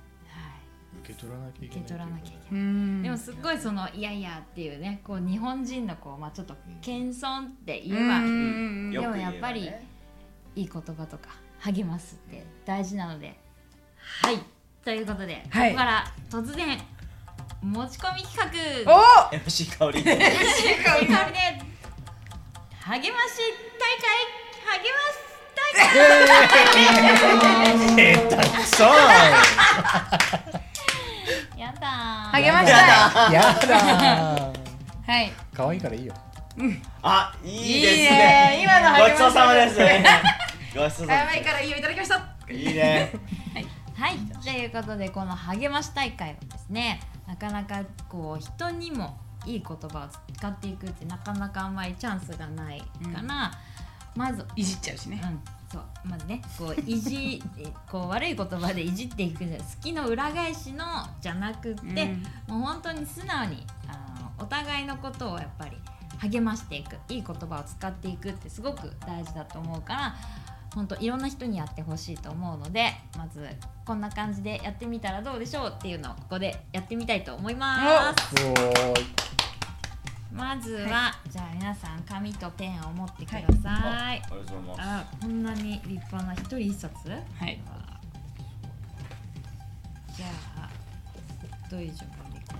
[0.99, 2.61] 受け取らなきゃいけない受け取らなきゃいけない。
[2.61, 3.03] うん。
[3.03, 8.91] でもすっごいその「いやいや」っていうねこう日本人のこう、まあ、ちょっと謙遜って言えば、うん。
[8.91, 9.87] でもやっぱりね。
[10.55, 13.39] いい言葉とか励ますって大事なので。
[14.23, 14.39] はい。
[14.83, 15.71] ということで、はい。
[15.71, 16.77] ここから突然
[17.61, 18.87] 持ち込み企お！
[18.87, 20.03] 画 MC 香り。
[20.03, 20.09] 香
[21.01, 21.69] りで
[22.89, 23.37] 励まし
[23.77, 24.09] 大会
[24.79, 25.29] 励ます
[25.69, 25.85] 下
[28.29, 28.83] 手くそ
[32.31, 33.33] 励ましたい。
[33.33, 33.79] やだ
[35.07, 35.31] はい。
[35.53, 36.13] 可愛いからいいよ。
[37.01, 38.09] あいいですいいね。
[38.09, 39.79] ね今の励ましごちそうさまです。
[40.77, 42.53] ごちそうさまやばいからいいよいただきました。
[42.53, 43.11] いいね。
[43.99, 52.85] はい、ということでこの励まし大会はですねなかなかこう人にもいい言葉を使っていくってなかなかあんまりチャンスがないか
[53.27, 53.51] ら、
[54.15, 55.21] まずいじっちゃうしね。
[55.21, 57.41] うん、そうまずねこういじ
[57.89, 60.85] こう悪い言葉でいじっていくんじゃない好きの裏返しの
[61.21, 62.07] じゃなくって、
[62.47, 65.77] もう本当に素直にあのお互いのことをやっぱり
[66.19, 70.15] 励ましていくいい言葉を使っていくってすごく大事だと思うから
[70.73, 73.47] 本当いろんな人にやってほしいと思うのでまず
[73.85, 79.48] こんな感じでやってみたらどうでしょうっていうのをここでやってみたいと思います。
[80.31, 84.81] まずは、じゃあ皆さん紙とペンを持ってください、ありがとうございます。
[84.81, 87.09] あこんなに立派な一人一冊。
[87.09, 87.15] は
[87.47, 87.59] い。
[90.15, 90.27] じゃ
[90.57, 90.69] あ
[91.71, 92.55] どういう順番でいこ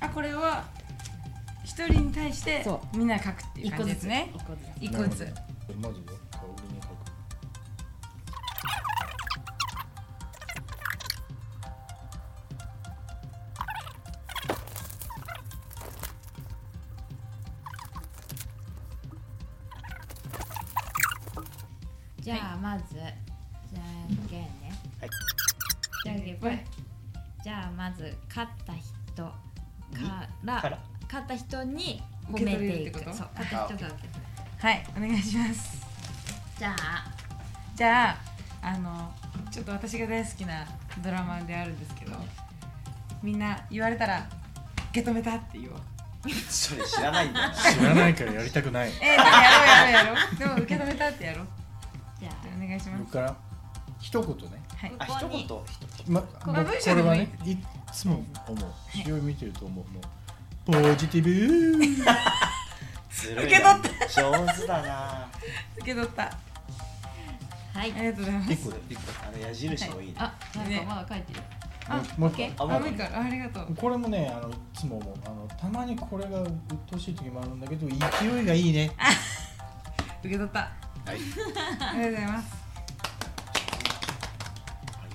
[0.00, 0.64] あこれは
[1.64, 4.30] 一人に対してそみんな書くってういう感じですね。
[4.34, 4.68] 一個ずつ。
[4.80, 5.20] 一個ずつ。
[5.20, 6.27] なるほ
[27.98, 29.32] ず勝った人か
[30.46, 30.78] らから？
[31.06, 33.00] 勝った人に受け褒めていく。
[33.04, 33.96] そう勝った人が受け取る。
[34.58, 35.86] はいお願いします。
[36.58, 37.04] じゃあ。
[37.76, 38.16] じゃあ
[38.60, 39.12] あの
[39.52, 40.66] ちょっと私が大好きな
[41.02, 42.12] ドラマであるんですけど
[43.22, 44.28] みんな言われたら
[44.90, 45.76] 受け止めたって言おう。
[46.50, 47.50] それ知らないんだ。
[47.54, 48.88] 知らないからやりたくない。
[48.88, 50.36] えー、でもやろうやろうやろう。
[50.36, 51.46] でも受け止めたってやろう。
[52.18, 52.34] じゃあ。
[52.62, 53.00] お願いします。
[53.00, 53.36] 僕から？
[54.00, 54.62] 一言ね。
[54.76, 54.92] はい。
[54.98, 55.40] あ一言。
[55.40, 57.58] 一ま、こ僕まあ文章でもいいこれはね
[57.88, 58.96] いつも思う。
[58.96, 59.84] しおり見てると思う。
[60.72, 61.30] もうポジティブ。
[61.78, 61.96] 言
[63.10, 63.82] ずるい受け取っ
[64.14, 65.28] 上手だな。
[65.76, 66.22] 受け取った。
[66.24, 67.92] あはい。
[67.92, 68.52] りがとうございます。
[68.52, 70.08] 一個で一個あの矢印もいい。
[70.08, 71.40] ねあなんかまだ書いてる。
[71.90, 73.74] あもう一 OK 個あもういいからあありがとう。
[73.74, 75.14] これもねあのいつも思う。
[75.24, 76.52] あのたまにこれが鬱
[76.90, 77.94] 陶しい時もあるんだけど勢
[78.42, 78.90] いがいいね。
[80.20, 80.58] 受け取った。
[80.60, 80.68] は
[81.06, 81.10] い。
[81.10, 82.56] ありがとうございます。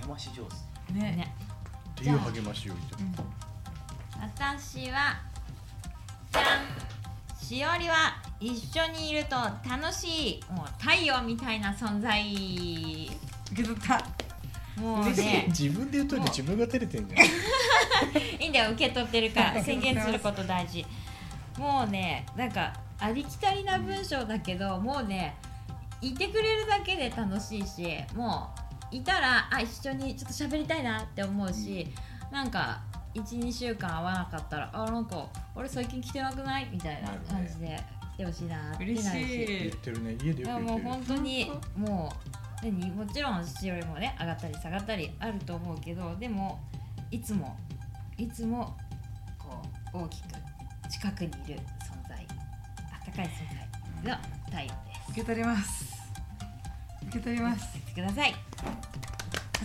[0.02, 0.44] 励まし上
[0.88, 0.94] 手。
[0.94, 1.00] ね。
[1.16, 1.36] ね
[2.04, 3.16] っていう励ましを言ってうん
[4.22, 5.16] 私は
[6.34, 6.84] じゃん
[7.42, 9.36] しおりは一緒にいると
[9.70, 12.22] 楽しいもう太陽みたいな存在
[13.52, 14.04] 受け取った。
[14.82, 17.22] もうね 自分で言っといて自分が照れてんじゃん。
[18.42, 20.86] いいんだよ受け取ってるから 宣言すること大事。
[21.58, 25.36] もうねなんかありきたりな文章だけどもうね
[26.02, 28.63] いてくれるだけで楽しいしもう
[28.94, 31.88] いたらあ一緒にちょっと喋りたいなって思うし、
[32.32, 32.82] なんか
[33.16, 36.68] 12週間会わなかったらあなんか俺最近来てなくない？
[36.72, 37.80] みたいな感じで
[38.16, 39.08] 来てほしいなってなる嬉し
[39.68, 40.16] ってるね。
[40.22, 42.14] 家でいやよく言ってるもう本当にも
[42.62, 42.92] う何？
[42.92, 46.60] もちろんしおりもね上がったり下がったりあると思うけどでも
[47.12, 47.58] いつも
[48.18, 48.76] いつも
[49.38, 49.62] こ
[49.94, 50.28] う大きく
[50.90, 52.26] 近くにいる存在
[52.92, 53.30] あったかい存
[54.04, 54.74] 在が太陽で
[55.06, 55.12] す。
[55.12, 56.03] 受け取ります
[57.14, 57.68] 受け取ります。
[57.74, 58.36] 言ってください。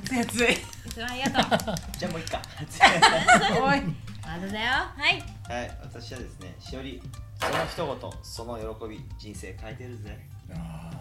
[0.05, 0.53] 熱い熱い。
[0.53, 0.57] い
[0.91, 1.75] つもありがとう。
[1.99, 2.27] じゃあもうい い。
[2.29, 2.43] か
[3.63, 3.81] おい
[4.23, 4.71] まずだよ。
[4.71, 5.23] はい。
[5.51, 7.01] はい私はですねしおり
[7.41, 10.19] その一言その喜び人生変えてるぜ。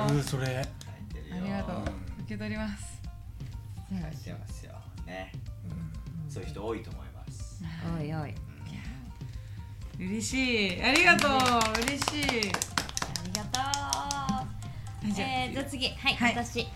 [0.02, 0.46] わかるそれ。
[0.46, 0.66] 変え
[1.12, 1.36] てるよ。
[1.36, 1.76] ありがとう。
[1.76, 1.84] うん
[2.26, 3.00] 受け取ります。
[3.90, 4.72] 変えてますよ。
[5.04, 5.30] ね。
[6.28, 7.62] そういう人多いと思います。
[7.96, 8.12] おい。
[8.14, 8.34] おい
[9.98, 10.82] 嬉しい。
[10.82, 11.30] ありがとう。
[11.84, 12.45] 嬉しい
[15.76, 15.88] 次。
[15.90, 16.34] はい、はい。
[16.36, 16.54] 私。
[16.54, 16.66] じ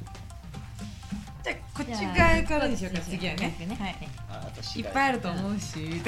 [1.48, 3.56] ゃあこっち側からでしょうか次はね。
[3.58, 3.76] 逆ね。
[3.76, 3.96] はい。
[4.28, 6.02] あ私がいっぱいあると思うし。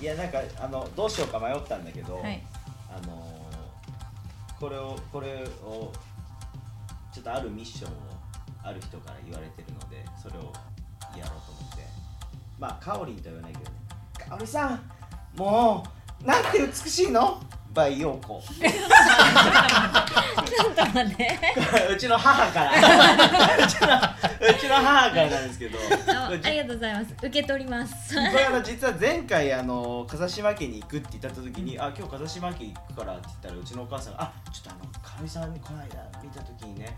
[0.00, 2.42] いやなんかあのどうしようか迷ったんだけど、はい。
[2.90, 3.44] あのー
[4.60, 5.92] これをこれを
[7.12, 7.94] ちょっとあるミッションを
[8.62, 10.52] ある人から言われてるのでそれを
[11.18, 11.84] やろうと思って。
[12.58, 13.76] まあかおりんとは言わないけどね。
[14.28, 14.80] かおりさん
[15.36, 15.84] も
[16.22, 17.42] うなんて美しいの？
[17.74, 21.38] バイヨーコちょっと待って。
[21.92, 22.70] うちの母から。
[22.70, 22.76] う
[23.68, 23.88] ちの
[24.50, 25.78] うちの母からなんですけど。
[25.80, 27.14] ありがとうございます。
[27.18, 28.14] 受け取ります。
[28.14, 35.88] これあの実は前回あの風島家に行くって言った時に「あ今日風島家行くから」って言ったらうちのお母さんが「あちょっとあのかみさんにこの間
[36.22, 36.96] 見た時にね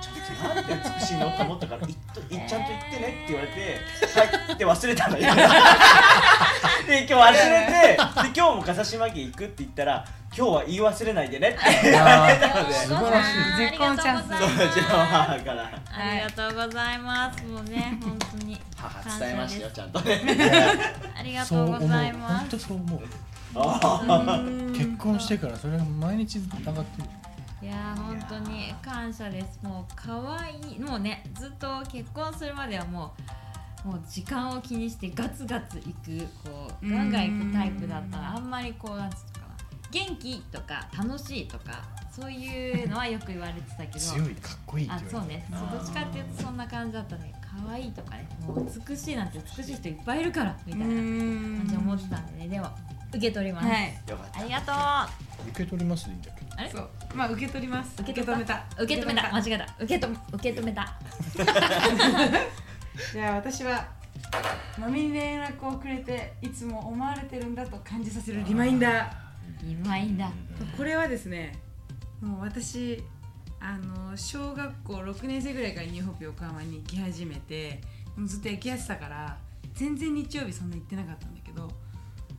[0.00, 1.28] ちょっとなんて美しいの？
[1.28, 3.78] って思ったからいっと いっちゃんと言ってね」って言われて
[4.18, 5.34] 「はい」って忘れたのよ。
[6.86, 10.04] で今日忘れてで今日も風島家行くって言ったら
[10.36, 11.58] 「今日は言い忘れないでね」って。
[11.90, 12.74] 言われたので。
[12.74, 13.56] 素晴らしい。
[13.56, 15.70] 絶好のチャンスそううちの母から。
[15.94, 17.44] ありがとうございます。
[17.44, 18.60] もうね、本当に。
[18.76, 20.20] 母伝えましたよちゃんとね。
[21.18, 23.00] ありがとうございま本当そう思う。
[23.54, 24.42] あ
[24.74, 27.21] 結婚してからそれが毎日上がってるす。
[27.62, 29.60] いやー本当に感謝です。
[29.62, 30.80] もう可愛い。
[30.80, 33.14] もうね、ずっと結婚するまではも
[33.84, 39.46] うもう時間を気にしてガツガツ行くこうガンガン行くタイプだったらあんまりこうなんつうのかな。
[39.90, 43.98] 元気とか楽しいとかそういうのはよく言われてたけど。
[43.98, 45.46] 強いかっこいいあそうね。
[45.50, 47.32] どっちかっていうとそんな感じだったね
[47.64, 48.28] 可愛いとかね。
[48.44, 52.48] もう美しいなんて美しい人いっぱいいるからみたいな感じで思ってたんでね。
[52.48, 52.68] でも
[53.14, 53.94] 受け取ります、はい。
[54.08, 54.40] よかった。
[54.40, 54.72] ありがと
[55.46, 55.48] う。
[55.50, 56.44] 受け取りますでいいんだけ？
[56.44, 56.70] どあれ？
[56.70, 56.88] そう。
[57.14, 57.94] まあ受け取ります。
[58.00, 58.64] 受け止めた。
[58.80, 59.34] 受け止めた。
[59.34, 59.66] 間違えた。
[59.80, 60.98] 受けと受け止めた。
[63.12, 63.86] じゃあ私は
[64.78, 69.70] まみに連絡をくれていつも思われてるんだと感じさせるリマインダー。
[69.70, 70.28] 今いいんだ
[70.76, 71.56] これはですね
[72.20, 73.00] もう私
[73.60, 77.80] あの小学校6年生ぐらいからニューホープ横浜に行き始めて
[78.16, 79.38] もうずっと野球やってたから
[79.74, 81.70] 全然日曜日そんな行ってなかったんだけど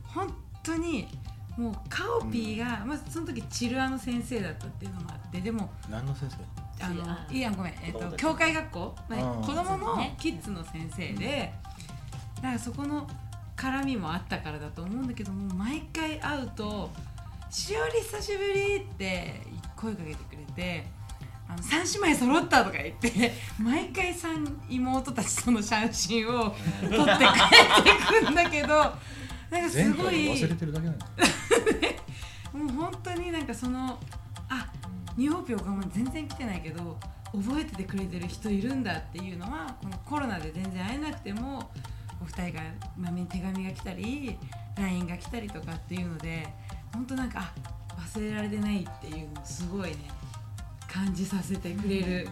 [0.02, 0.34] 本
[0.64, 1.06] 当に
[1.56, 6.84] もうカオピーが、まあ、その時チルアの先生だったっていうのもあってでも何の先生？
[6.84, 10.16] あのあいいやんごめん、えっと教会学校、まあ子供のね。
[10.18, 11.52] キッズの先生で、
[12.36, 13.06] だからそこの
[13.56, 16.90] 絡みもあったからだと思うんだけども毎回会うと
[17.50, 19.40] 「しおり久しぶり!」って
[19.76, 20.84] 声かけてくれて
[21.48, 27.02] 「あの三姉妹揃った!」とか言って 毎回三妹たちとの写真を撮って帰っ
[28.20, 28.92] てくんだけど
[29.60, 30.14] なんか前す回ごい。
[30.34, 31.06] 忘れてるだけなんだ
[32.52, 33.98] もう本当になんかその
[34.48, 34.66] あ
[35.16, 36.98] ニューホープ横浜に全然来てないけど
[37.32, 41.70] 覚えててくれてる人いるんだっていうのはこのコロナで全然会えなくても
[42.20, 42.62] お二人が
[42.96, 44.38] まめに手紙が来たり
[44.76, 46.46] LINE が来たりとかっていうので
[46.92, 47.52] 本当なんかあ
[48.00, 49.96] 忘れられてないっていうのをすごいね
[50.88, 52.28] 感じさせてくれる。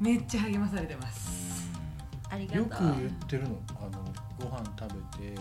[0.00, 1.70] めっちゃ励まされてます。
[2.30, 2.62] ありがとう。
[2.62, 4.04] よく言ってるのあの
[4.38, 5.40] ご飯食べて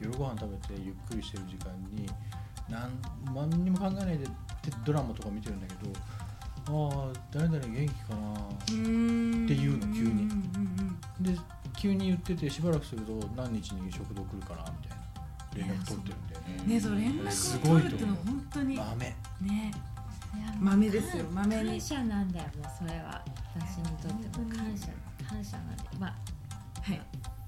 [0.00, 2.06] 夜ご飯食べてゆっくりしてる時間に
[2.68, 3.02] なん
[3.34, 4.28] 何にも考えないでっ
[4.62, 5.92] てドラマとか見てるんだけど
[6.66, 10.28] ああ誰々元気かなっていうの急に。
[11.20, 11.38] で
[11.76, 15.00] 急に言っててしばらくすると何日に食堂来るかなみたいな。
[15.54, 16.16] 連絡取ってる
[16.64, 16.80] んでね。
[16.80, 19.06] そう連す絡を取るってのは本当に豆。
[19.40, 19.72] ね。
[20.60, 20.90] 豆。
[20.90, 21.68] ですよ豆に。
[21.70, 23.24] 感謝なんだよもうそれは。
[23.56, 24.88] 私にとっても感謝。
[25.28, 25.82] 感謝なんで。
[25.98, 26.14] まあ
[26.82, 27.00] はい。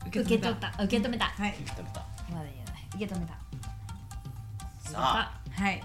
[0.08, 0.72] 受け取った。
[0.84, 1.26] 受け止めた。
[1.26, 1.54] はい。
[1.64, 2.86] 食べたまだ言えない。
[2.94, 3.32] 受け止めた。
[4.90, 5.40] さあ。
[5.50, 5.82] はい。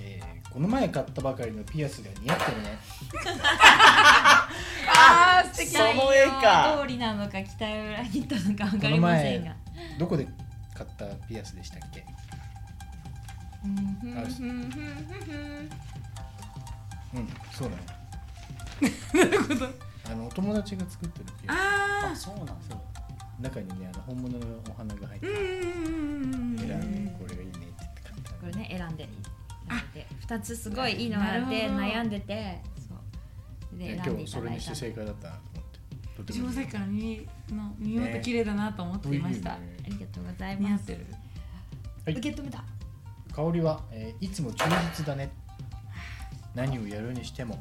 [0.00, 2.76] えーこの前買ったばかりのピアスが似合ってるね。
[4.92, 5.70] あー素敵。
[5.70, 9.54] その絵か通りなのか期待を裏切ったのか分かりませんが。
[9.98, 10.26] どこで
[10.74, 12.04] 買ったピアスでしたっけ？
[13.64, 15.70] うんふんあふんふんふんふん。
[17.14, 17.82] うんそうだね。
[19.14, 19.66] なるほど。
[20.10, 21.56] あのお友達が作ってるピアス。
[21.56, 22.54] ああそうなんだ。
[22.68, 22.80] そう
[23.40, 25.94] 中にねあの本物のお花が入ってーうん。
[25.94, 29.08] うんうんうん選んでこれがいいねって言って買ったこれね選んで。
[29.68, 32.60] 選んで2つすごいいいのがあって悩んでて。
[32.76, 32.94] そ
[33.74, 33.78] う。
[33.78, 35.78] で今選んでい日それにして正解だったなと思って。
[36.16, 40.62] とて私もさっきから耳の耳元綺麗だなと思っていました、いいよねありがとうございます。
[40.62, 41.06] 似合ってる。
[42.04, 42.14] はい。
[42.16, 42.64] 受け止めた。
[43.34, 44.64] 香りは、えーいつも忠
[44.96, 45.30] 実だね。
[46.54, 47.60] 何をやるにしても。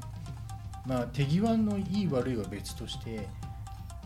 [0.85, 3.27] まあ手際のいい悪いは別として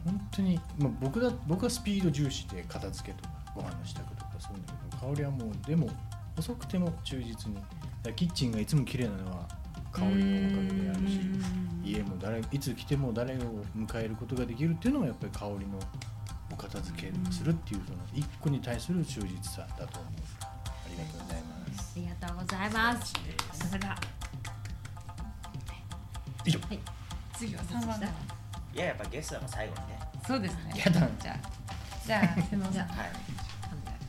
[0.06, 5.90] 本当に、まあ、僕だ僕はスピード重視で片付けとかご飯の支度とかそういうんだけど香りはもうでも
[6.38, 7.58] 遅くても忠実に
[8.16, 9.48] キッチンがいつも綺麗なのは
[9.92, 11.22] 香りのおかげであるし
[11.86, 13.38] 家も誰いつ来ても誰を
[13.78, 15.80] 迎えることができるっていうのはやっぱり香りの
[16.52, 20.14] お片付けするっていうその一個に対する忠実さだと思う。
[20.66, 21.94] ありがとうございます。
[21.96, 23.14] ありがとうございます。
[23.68, 23.96] それでは
[26.46, 26.60] 以上
[27.34, 28.08] 次は3番だ
[28.74, 30.00] いややっぱゲストが最後にね。
[30.28, 30.74] そうですね。
[30.76, 31.38] やだじゃあ
[32.06, 33.12] じゃあ瀬野さんじゃはい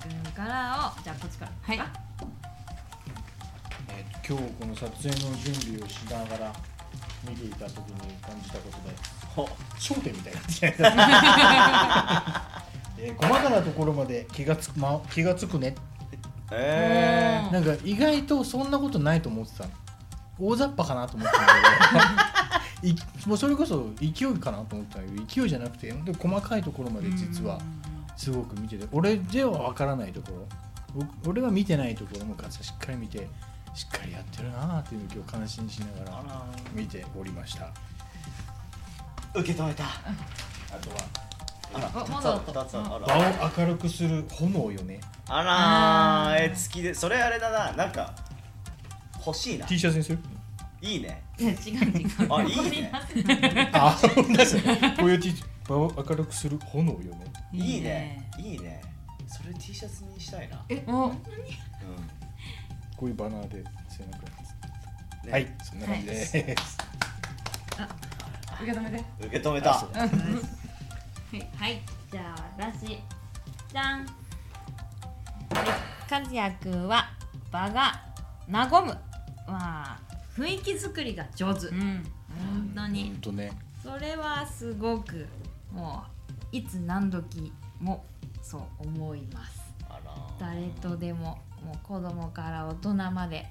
[0.02, 1.92] 君からをじゃあこっちからはいあ
[3.88, 6.52] えーと今日この撮影の準備をしながら
[7.28, 8.94] 見ていた時に感じたことで
[9.34, 9.48] ほ
[9.78, 10.66] 焦点みたいになってきた
[12.98, 15.74] えー細かなところまで気がつく、ま、気がつくね
[16.50, 19.70] えうんなんか意外とそんなことないと思ってたの
[20.38, 21.60] 大雑把かなと思ってたんだけ
[22.30, 22.33] ど
[22.90, 27.58] いもうそれこそ勢いかなと思ったんだけど勢いじゃなくて本当に細かいところまで実は
[28.16, 30.46] すごく見てて俺では分からないところ。
[31.26, 33.26] お俺は見てないところもガツしっかり見て
[33.74, 37.72] しっかりやってるなーっていうのを今日感心しながら見ておりました。
[39.34, 39.82] 受け止めた。
[39.84, 39.88] あ
[40.80, 40.96] とは
[41.74, 43.00] あらあまだつあら。
[43.00, 45.00] 場を明るくする炎よね。
[45.26, 47.72] あらえ月でそれあれだな。
[47.72, 48.14] なんか
[49.26, 49.66] 欲しいな。
[49.66, 50.20] T シャツにする？
[50.80, 52.32] いいね違う違う。
[52.32, 52.90] あいいね。
[53.72, 54.56] あ本当です。
[54.56, 55.34] ねこういう T
[55.68, 57.24] 場を明るくする炎よね。
[57.52, 58.30] いいね。
[58.38, 58.82] いいね。
[59.26, 60.64] それ T シャツにしたいな。
[60.68, 61.10] えおう
[62.96, 64.18] こういうバナーで背中
[65.26, 66.44] にはいそんな感じです、受
[68.64, 69.04] け止めて。
[69.20, 69.72] 受け止めた。
[69.72, 69.84] は
[71.68, 71.82] い
[72.12, 74.00] じゃあ私じゃん。
[74.00, 74.06] はい
[76.10, 77.10] 和也くんは
[77.50, 78.00] 場が
[78.48, 78.96] 和む。
[79.48, 81.68] まあ雰囲気作りが上手。
[81.68, 82.04] うん。
[82.38, 83.04] 本当に。
[83.04, 83.52] ほんとね。
[83.82, 85.26] それはすごく
[85.72, 86.02] も
[86.52, 88.04] ういつ何時も
[88.42, 89.62] そう思います。
[90.38, 93.46] 誰とでももう子供から大人まで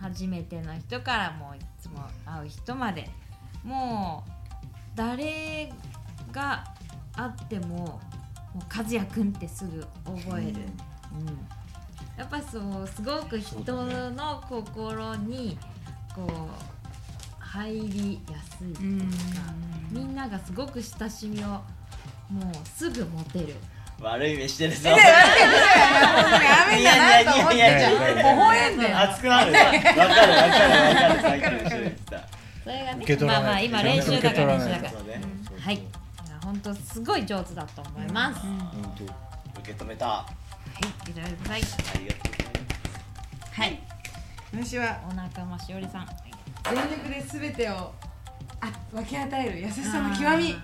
[0.00, 3.08] 初めての人からもういつも会う人まで。
[3.62, 4.30] もう
[4.94, 5.72] 誰
[6.32, 6.64] が
[7.12, 8.00] 会ってもも
[8.56, 10.60] う和也くんってすぐ覚える、
[11.18, 11.48] うん。
[12.16, 15.58] やっぱそうすごく人の心に
[16.14, 19.06] こう入りやすいというか、
[19.90, 21.62] みんながすごく親しみをも
[22.40, 23.54] うすぐ持てる。
[24.00, 24.88] 悪い目してるぞ。
[24.88, 24.96] や
[26.68, 31.96] めんだなと思っていやいやいやいや微笑んで熱くなるわかるわかるわかる
[32.64, 34.92] それがねまあまあ今練習だから練習だから
[35.60, 35.82] はい
[36.42, 38.40] 本当すごい上手だと思います、
[39.60, 40.26] 受け止めたあ
[41.06, 41.76] いいりがとうございます
[43.52, 43.93] はい
[44.56, 46.06] 私はお仲間しおりさん。
[46.64, 47.72] 全力で全てを
[48.60, 50.54] あ分け与える優しさの極み。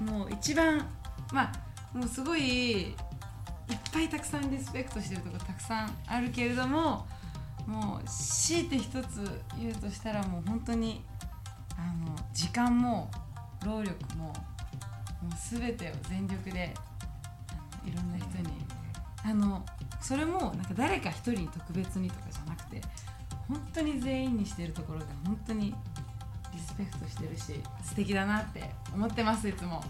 [0.00, 0.06] うん。
[0.06, 0.78] もう一番
[1.32, 2.94] まあもうすごいいっ
[3.92, 7.06] ぱいたくさんリスペクトしてるところたくさんあるけれども
[7.66, 11.04] もう強いて一つ言うとしたらもう本当に
[11.76, 13.10] あの時間も
[13.66, 16.72] 労力ももう全てを全力で
[17.50, 18.48] あのいろんな人に
[19.24, 19.62] あの
[20.02, 22.80] それもなんか誰か一人に特別にとかじゃなくて
[23.48, 25.74] 本当に全員にしてるところが本当に
[26.52, 29.82] リスペクトしてるし素敵だなって思ってますいつも。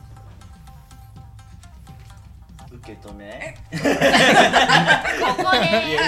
[2.74, 3.54] 受け止め。
[3.70, 5.58] ここで。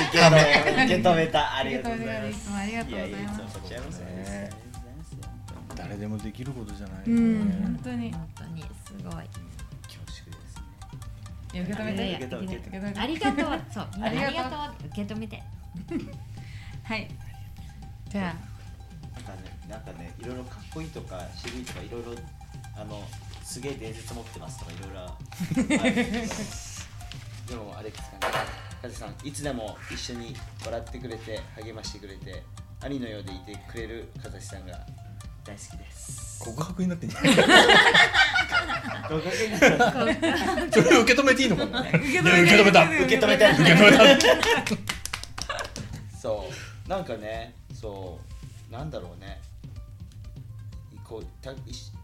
[0.09, 0.85] 受け止め。
[0.87, 1.57] 受け止めた。
[1.57, 4.05] ありがとうございまいつもありがとうございます。
[5.77, 8.13] 誰でもできることじゃないようん、ね本当に。
[8.13, 8.63] 本当に。
[8.63, 9.25] すごい
[11.63, 12.15] 受け止めて。
[12.15, 13.01] 受け止めて。
[13.01, 13.61] ありがとう。
[13.73, 13.89] そう。
[14.03, 14.87] ありがとう。
[14.89, 15.43] 受け止めて。
[16.83, 17.09] はい。
[18.09, 18.35] じゃ
[19.15, 22.13] なんかねなんかねいろいろかっこいいとか渋いとかいろいろ
[22.77, 23.03] あの
[23.43, 25.17] すげえ伝説持ってますとかいろいろ。
[27.49, 28.65] でもあれですかね。
[28.83, 32.43] カズさんいつでも一緒に笑ってくれて励ましてくれて
[32.83, 34.79] 兄のようでいてくれるカズさんが
[35.45, 36.39] 大好きです。
[36.41, 37.35] 告白になってんじゃない
[40.71, 41.81] それ 受け止めていいのかな。
[41.81, 42.85] 受けいや受け止めた。
[42.85, 44.29] 受け止めた受け止めた。
[46.21, 46.51] そ
[46.87, 46.89] う。
[46.89, 48.19] なんかねそ
[48.71, 48.73] う。
[48.73, 49.41] なんだろうね。
[51.05, 51.57] こうたい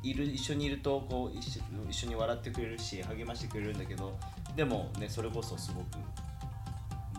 [0.03, 4.17] いる一緒にいるとこう一緒一緒に笑ってくれるし励ましてくれるんだけど
[4.55, 5.99] でもねそれこそすごく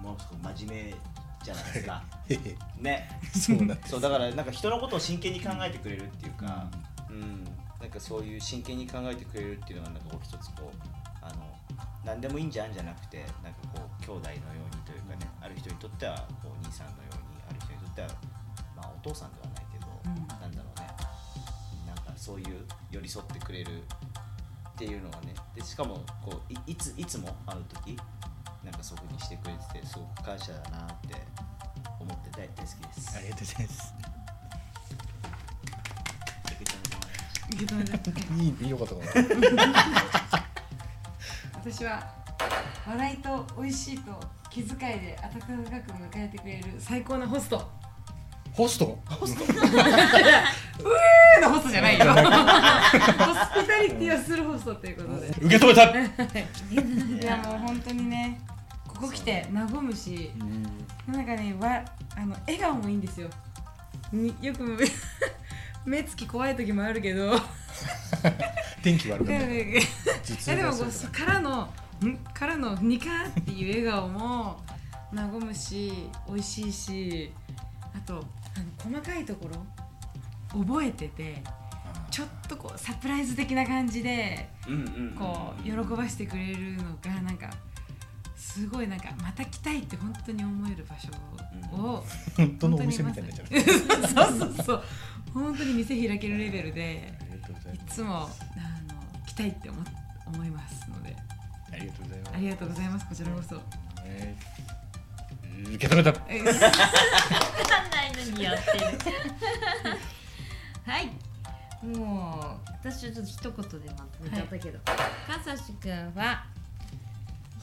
[0.01, 0.95] もうすごく真面目
[1.43, 2.03] じゃないですか。
[2.79, 3.19] ね。
[3.33, 3.89] そうなんです。
[3.91, 6.67] そうだからなんか人のことを真剣に考えてくれるっていうか、
[7.09, 7.43] うん、
[7.82, 10.77] なんかそういう真剣に考えてくれるっていうのがなんかこう一つこう
[11.21, 11.43] あの
[12.05, 18.07] 何でもいいんじゃんじゃなくてなんかこう兄弟のようにというかねある人にとってはこうお兄さんのようにある人にとっては
[18.77, 20.27] まあお父さんではないけど、うん。
[20.27, 20.88] なんだろうね。
[21.88, 27.97] なんかそういう寄り添ってくれるっていうのがねでしかもこういいついつも会う時
[28.63, 31.15] なんかそこにしてくれててすごく感謝だなって
[31.99, 33.17] 思って大大好きです。
[33.17, 34.11] ありがとうございます
[37.51, 39.01] いいいいよかったか
[39.55, 40.45] な
[41.55, 42.01] 私は
[42.87, 44.11] 笑いと美味しいと
[44.49, 47.69] 気遣いで温かく迎えてくれる最高なホスト。
[48.53, 48.85] ホスト？
[48.97, 52.05] うーのホストじゃないよ。
[52.13, 55.27] ホスピタリティをするホストということで。
[55.29, 55.85] 受け止めた
[57.21, 58.41] いやもう本当にね、
[58.87, 60.31] ここ来て和むし。
[61.07, 61.81] なんかねわ
[62.17, 63.29] あの笑顔もいいんですよ
[64.11, 64.77] によく
[65.86, 67.34] 目目つき怖い時もあるけど。
[68.84, 69.71] 天気悪くなる。
[69.71, 69.75] い
[70.47, 71.69] やでもこうからの
[72.03, 72.17] ん？
[72.34, 74.61] からのニカーっていう笑顔も
[75.13, 77.32] 和むし美味しいし
[77.95, 79.49] あとあの細かいとこ
[80.53, 81.43] ろ覚えてて
[82.09, 84.49] ちょっとこうサプライズ的な感じで
[85.17, 87.49] こう喜ばしてくれるのがなんか
[88.36, 91.09] すごいなんかまた来たいって本当に思える場所
[91.73, 92.03] を
[92.36, 94.84] 本当のお店みたいになっちゃう そうそうそう
[95.34, 97.13] 本当に店開けるレベルで
[97.73, 98.29] いつもあの
[99.25, 99.79] 来たいって思
[100.27, 101.15] 思いますので。
[101.73, 102.34] ありがとうございます。
[102.36, 103.55] ありがとうございますこちらこそ。
[103.55, 104.38] ね
[105.73, 106.13] 受け止めた。
[106.27, 106.61] えわかん
[107.91, 108.79] ないのにやってる
[110.84, 111.09] はい
[111.86, 114.59] もう私はちょっと一言でまとめちゃった。
[114.59, 114.93] けど、か
[115.43, 116.45] さしくんは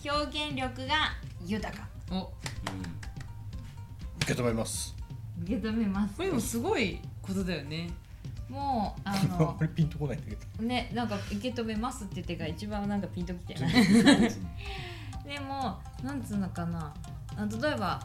[0.05, 1.13] 表現力が
[1.45, 2.33] 豊かお
[4.23, 4.95] 受け止めます
[5.43, 7.91] 受け止めますこれでもすごいことだよね。
[8.49, 10.63] もうあ あんのまりピンとこないんだけど。
[10.65, 13.73] ねなんか受け止めますって言ってから一番なんかピンときてない。
[15.25, 16.93] でもなんつうのかな。
[17.37, 18.01] あ例えば、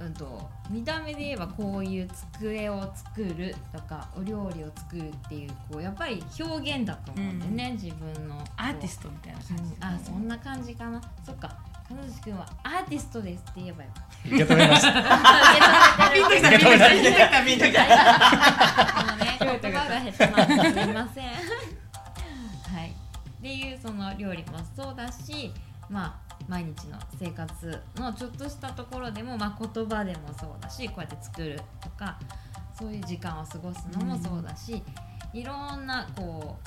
[0.00, 8.36] うん、と見た目で言えばこういう机を作るとかお料理を作るっていうこうやっぱり表現だと思うんでね、自分の。
[8.56, 9.46] アーティストみたいなうん。
[9.46, 11.00] 感じあそんな感じかな。
[11.24, 11.56] そっか
[11.88, 13.90] 彼女くんはアーティストですって言えばよ。
[14.26, 14.92] 受け止めました。
[14.92, 17.80] たピンときたピンときたピンときた
[19.16, 21.32] ね言葉が下手なんですみませんは
[22.84, 22.90] い。
[22.90, 25.52] っていうその料理もそうだし
[25.88, 32.18] まあ毎日の生活のちょっとしたところでも、まあ、言葉でもそうだしこうやって作るとか
[32.78, 34.82] そういう時間を過ごすのもそうだし、
[35.32, 36.58] いろんなこ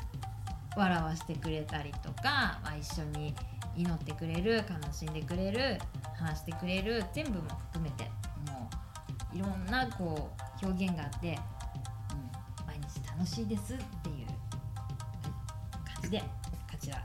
[0.75, 3.33] う笑わしてくれたりとか、まあ、一緒に
[3.75, 5.79] 祈ってくれる悲しんでくれる
[6.15, 8.03] 話してくれる全部も含めて
[8.51, 8.69] も
[9.33, 10.29] ういろんなこ
[10.61, 14.35] う表現があって、うん、毎日楽しいですっていうはい
[15.95, 16.25] 感じでこ
[16.79, 17.03] ちら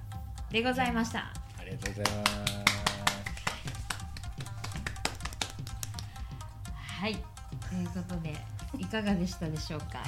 [0.51, 1.19] でございました。
[1.59, 2.33] ありがとうございます。
[7.01, 7.15] はい。
[7.69, 8.35] ということで
[8.79, 10.03] いかがでしたでしょうか？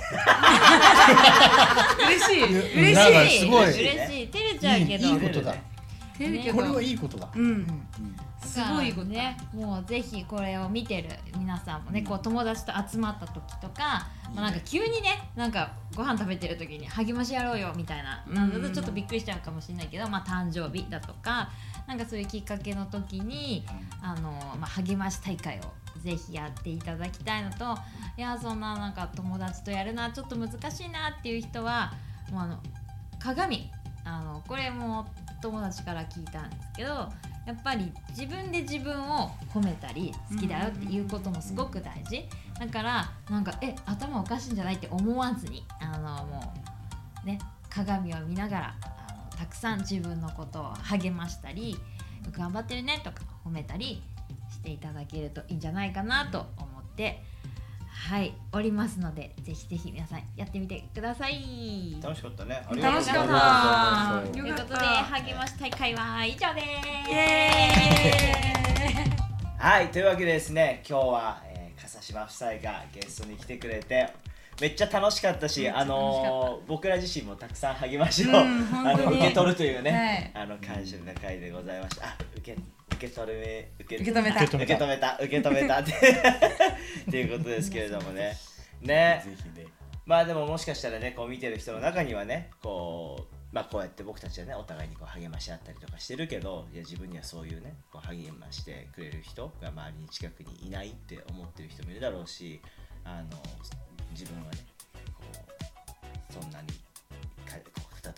[2.07, 2.45] 嬉しい。
[2.45, 3.01] うん嬉
[3.31, 3.41] しい。
[3.41, 3.65] すごい。
[3.65, 4.29] 嬉しい。
[4.29, 5.07] 照れちゃうけど。
[5.09, 5.55] いいことだ
[6.19, 7.29] 照れるけどこれはいいことだ。
[7.35, 7.66] うん。
[8.45, 9.07] すごいこと。
[9.07, 11.09] だねもうぜひこれを見てる
[11.39, 18.35] 皆さんもね、こう友達と集まった時とか、まあ、なんか急にねなんかご飯食べてる時に励ましやろうよみたいな、うん。
[18.35, 21.51] なんだとちょっとびっくりしちゃうかもしれないけど、まあ、誕生日だとか
[21.87, 23.64] なんかそういうきっかけの時に
[24.03, 25.62] あの、まあ、励まし大会を
[26.01, 27.79] ぜひやっていただきたいのと
[28.16, 31.93] いやそんななんか友達とやるのはちょっと難しいなっていう人は
[32.33, 32.59] もうあの
[33.21, 33.71] 鏡。
[34.05, 35.07] あのこれも
[35.41, 42.28] 友達から聞いたんですけどやっぱり自分で自分を褒めたり好きだよっていうこともすごく大事。
[42.59, 46.53] だからなんかえ頭おかしいんじゃないって思わずにあのも
[47.24, 47.39] うね
[47.70, 51.78] 鏡を見ながらあのたくさん自分のことを励ましたり
[52.32, 54.03] 頑張ってるねとか褒めたり
[54.51, 57.22] していただけるといいんじゃないかなと思って
[57.99, 61.96] はいおりますのでぜひぜひ皆さんやってみてください。
[62.01, 62.62] 楽しかったね。
[62.70, 67.11] ありがとう楽しかっございまたということで励まし大会は以上です。
[67.11, 69.05] イエーイ。
[69.05, 74.09] すはいというわけでですね今日は、えー、笠島夫妻がゲストに来てくれて
[74.61, 78.34] めっちゃ楽しかったし、あのー僕ら自身もたくさん励ましを、うん
[78.72, 80.44] あの受け取るというね、はい。
[80.44, 82.07] あの感謝な回でございました。
[82.07, 82.59] あ受け
[82.99, 84.44] 受け取るめ受け受け止めた。
[84.44, 85.18] 受け止めた。
[85.20, 85.78] 受け止めた。
[85.78, 85.92] って
[87.09, 88.36] っていうことですけれどもね。
[88.82, 89.22] ね。
[89.24, 89.66] ぜひね
[90.05, 102.59] まあでももしかしたらねこう見てる人の中にはねこうまあこうやって僕たちはねお互いにこう励まし合ったりとかしてるけどいや自分にはそういうねこう励ましてくれる人が周りに近くにいないって思ってる人もいるだろうし
[103.05, 103.36] あの
[104.12, 104.59] 自分はね
[105.12, 105.24] こ
[106.30, 106.68] うそんなに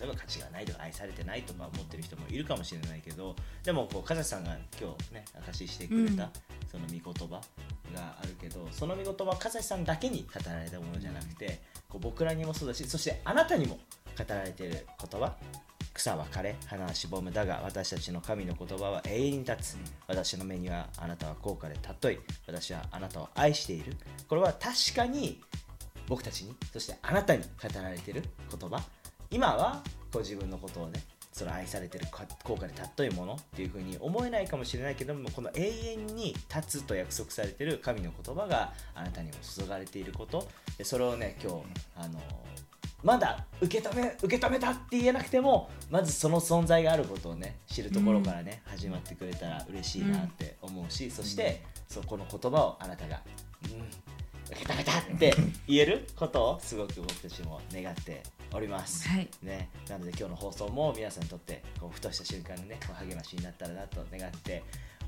[0.02, 6.30] えば価値がないとか愛されてないとか思ってる人もいるかもしれないけどでもこう風さんが今日ね証ししてくれた、うん。
[6.70, 7.40] その御言葉
[7.94, 13.78] があるけどその御言葉は風さんだけに語られたものじゃなくてこう僕らにもそうだしそしてあなたにも
[14.16, 15.34] 語られている言葉
[15.92, 19.78] 草は枯れ花はしぼむだが私たちの神の言葉は永遠に立つ。
[20.06, 23.96] 私の目にはあなたは高価で尊い私はあなたを愛している。
[24.28, 25.40] これは確かに
[26.08, 28.82] 僕たちにそしてあなたに語られている言葉
[29.30, 31.02] 今はこう自分のことをね
[31.32, 40.46] その愛されてるか高価で尊いものっていうふうに思えないかもしれないけどもこの永遠に立つと約束されている神の言葉があなたにも注がれていること。
[40.76, 41.64] でそれをね今日
[41.96, 42.20] あの
[43.02, 53.22] まだ受け止め受け止めたって言えなくてもまずその存在があることをね知るところからね、始まってくれたら嬉しいなって思うし、そしてそこの言葉をあなたが
[53.64, 54.09] 「うん
[54.50, 55.34] 受け止めた!」って
[55.66, 58.22] 言えることをすごく僕たちも願って
[58.52, 59.08] おります。
[59.08, 64.62] はいね、なので今日の放送も皆さんにとってこうふとした瞬間にねこう励ましになったらなと願って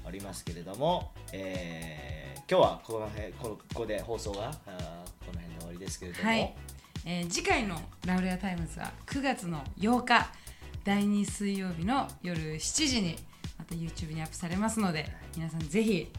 [0.05, 6.55] おりますけれども、えー今日はこの辺このここで放送があーこの辺で終わりですけれども、はい
[7.05, 10.31] えー次回のラウレアタイムズは9月の8日
[10.85, 13.17] 第2水曜日の夜7時に
[13.59, 16.11] また YouTube にアップされますので皆さんぜひ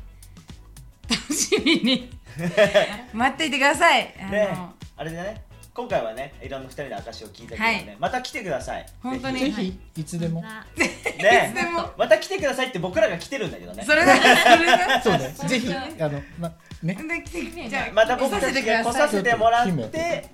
[1.16, 2.09] 楽しみに。
[3.14, 4.14] 待っていてください。
[4.20, 4.57] あの、ね、
[4.97, 5.41] あれでね。
[5.74, 7.97] 今回はねいろんな2人の証を聞いたけどね、はい。
[7.99, 8.86] また来てください。
[9.01, 9.39] 本当に。
[9.39, 10.41] ぜぜひいつでも。
[10.41, 11.91] なひいつねでも。
[11.97, 13.84] また来てくださいって僕らが来てるんだけどね。
[13.84, 14.16] それだ。
[14.22, 15.01] それだ。
[15.01, 16.53] そうねぜひあのま
[16.84, 16.93] ね。
[16.93, 20.30] で来てじゃあまた僕たちが来させてもらっ姫て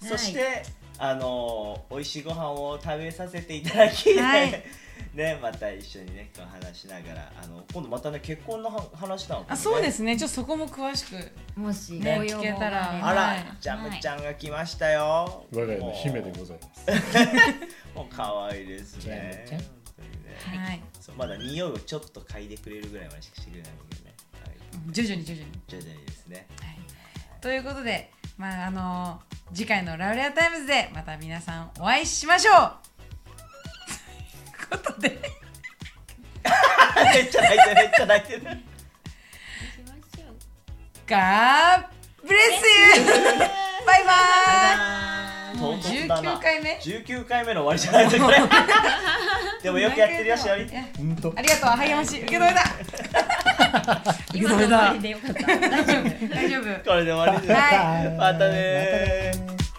[0.00, 0.64] そして、
[0.98, 4.64] あのー美味しいご飯を食べさせていただき、はい
[5.14, 10.16] ねまた一緒にねこう話しながらあの今度またね結婚のは話なのあそうですね。
[10.16, 12.70] ちょっとそこも詳しくもしね聞けたら。
[12.70, 13.56] があら、はい。
[13.60, 15.44] ジャムちゃんが来ましたよ。
[15.52, 16.86] 我が家の姫でございます。
[17.94, 19.44] もう可愛いですね。
[19.46, 19.70] ジャムちゃん？
[19.70, 20.66] 本当にね。
[20.66, 20.82] はい。
[21.00, 25.60] そうまだ匂いをちょっと嗅いでくれるぐらいまでしかしてくれないんだけどね、はい、徐々に徐々に。
[25.68, 26.46] 徐々にですね。
[26.60, 26.78] はい、
[27.40, 29.20] ということで、まああの
[29.52, 32.72] 次回の「ラウレアタイムズ」でまた皆さんお会いしましょう
[34.68, 35.18] ことで。
[37.14, 38.40] めっちゃ泣いてるめっちゃ泣いてる。
[38.40, 40.34] しましょう
[41.06, 43.38] ガーブレスユー。
[43.84, 45.58] バイバーイ。
[45.58, 46.32] もう唐突だな。
[46.36, 46.78] 19回目。
[46.82, 48.38] 19回目の終わりじゃないですかこれ
[49.62, 50.62] でもよくやってるよしおり。
[50.62, 51.32] ありがとう。
[51.76, 52.18] 励まし。
[52.18, 52.62] 受け止めた。
[54.34, 55.42] 今の終わりでよかった。
[55.46, 56.28] 大丈夫。
[56.28, 56.90] 大丈夫。
[56.90, 57.60] これで終わりです。
[57.60, 58.16] はい。
[58.16, 59.71] またねー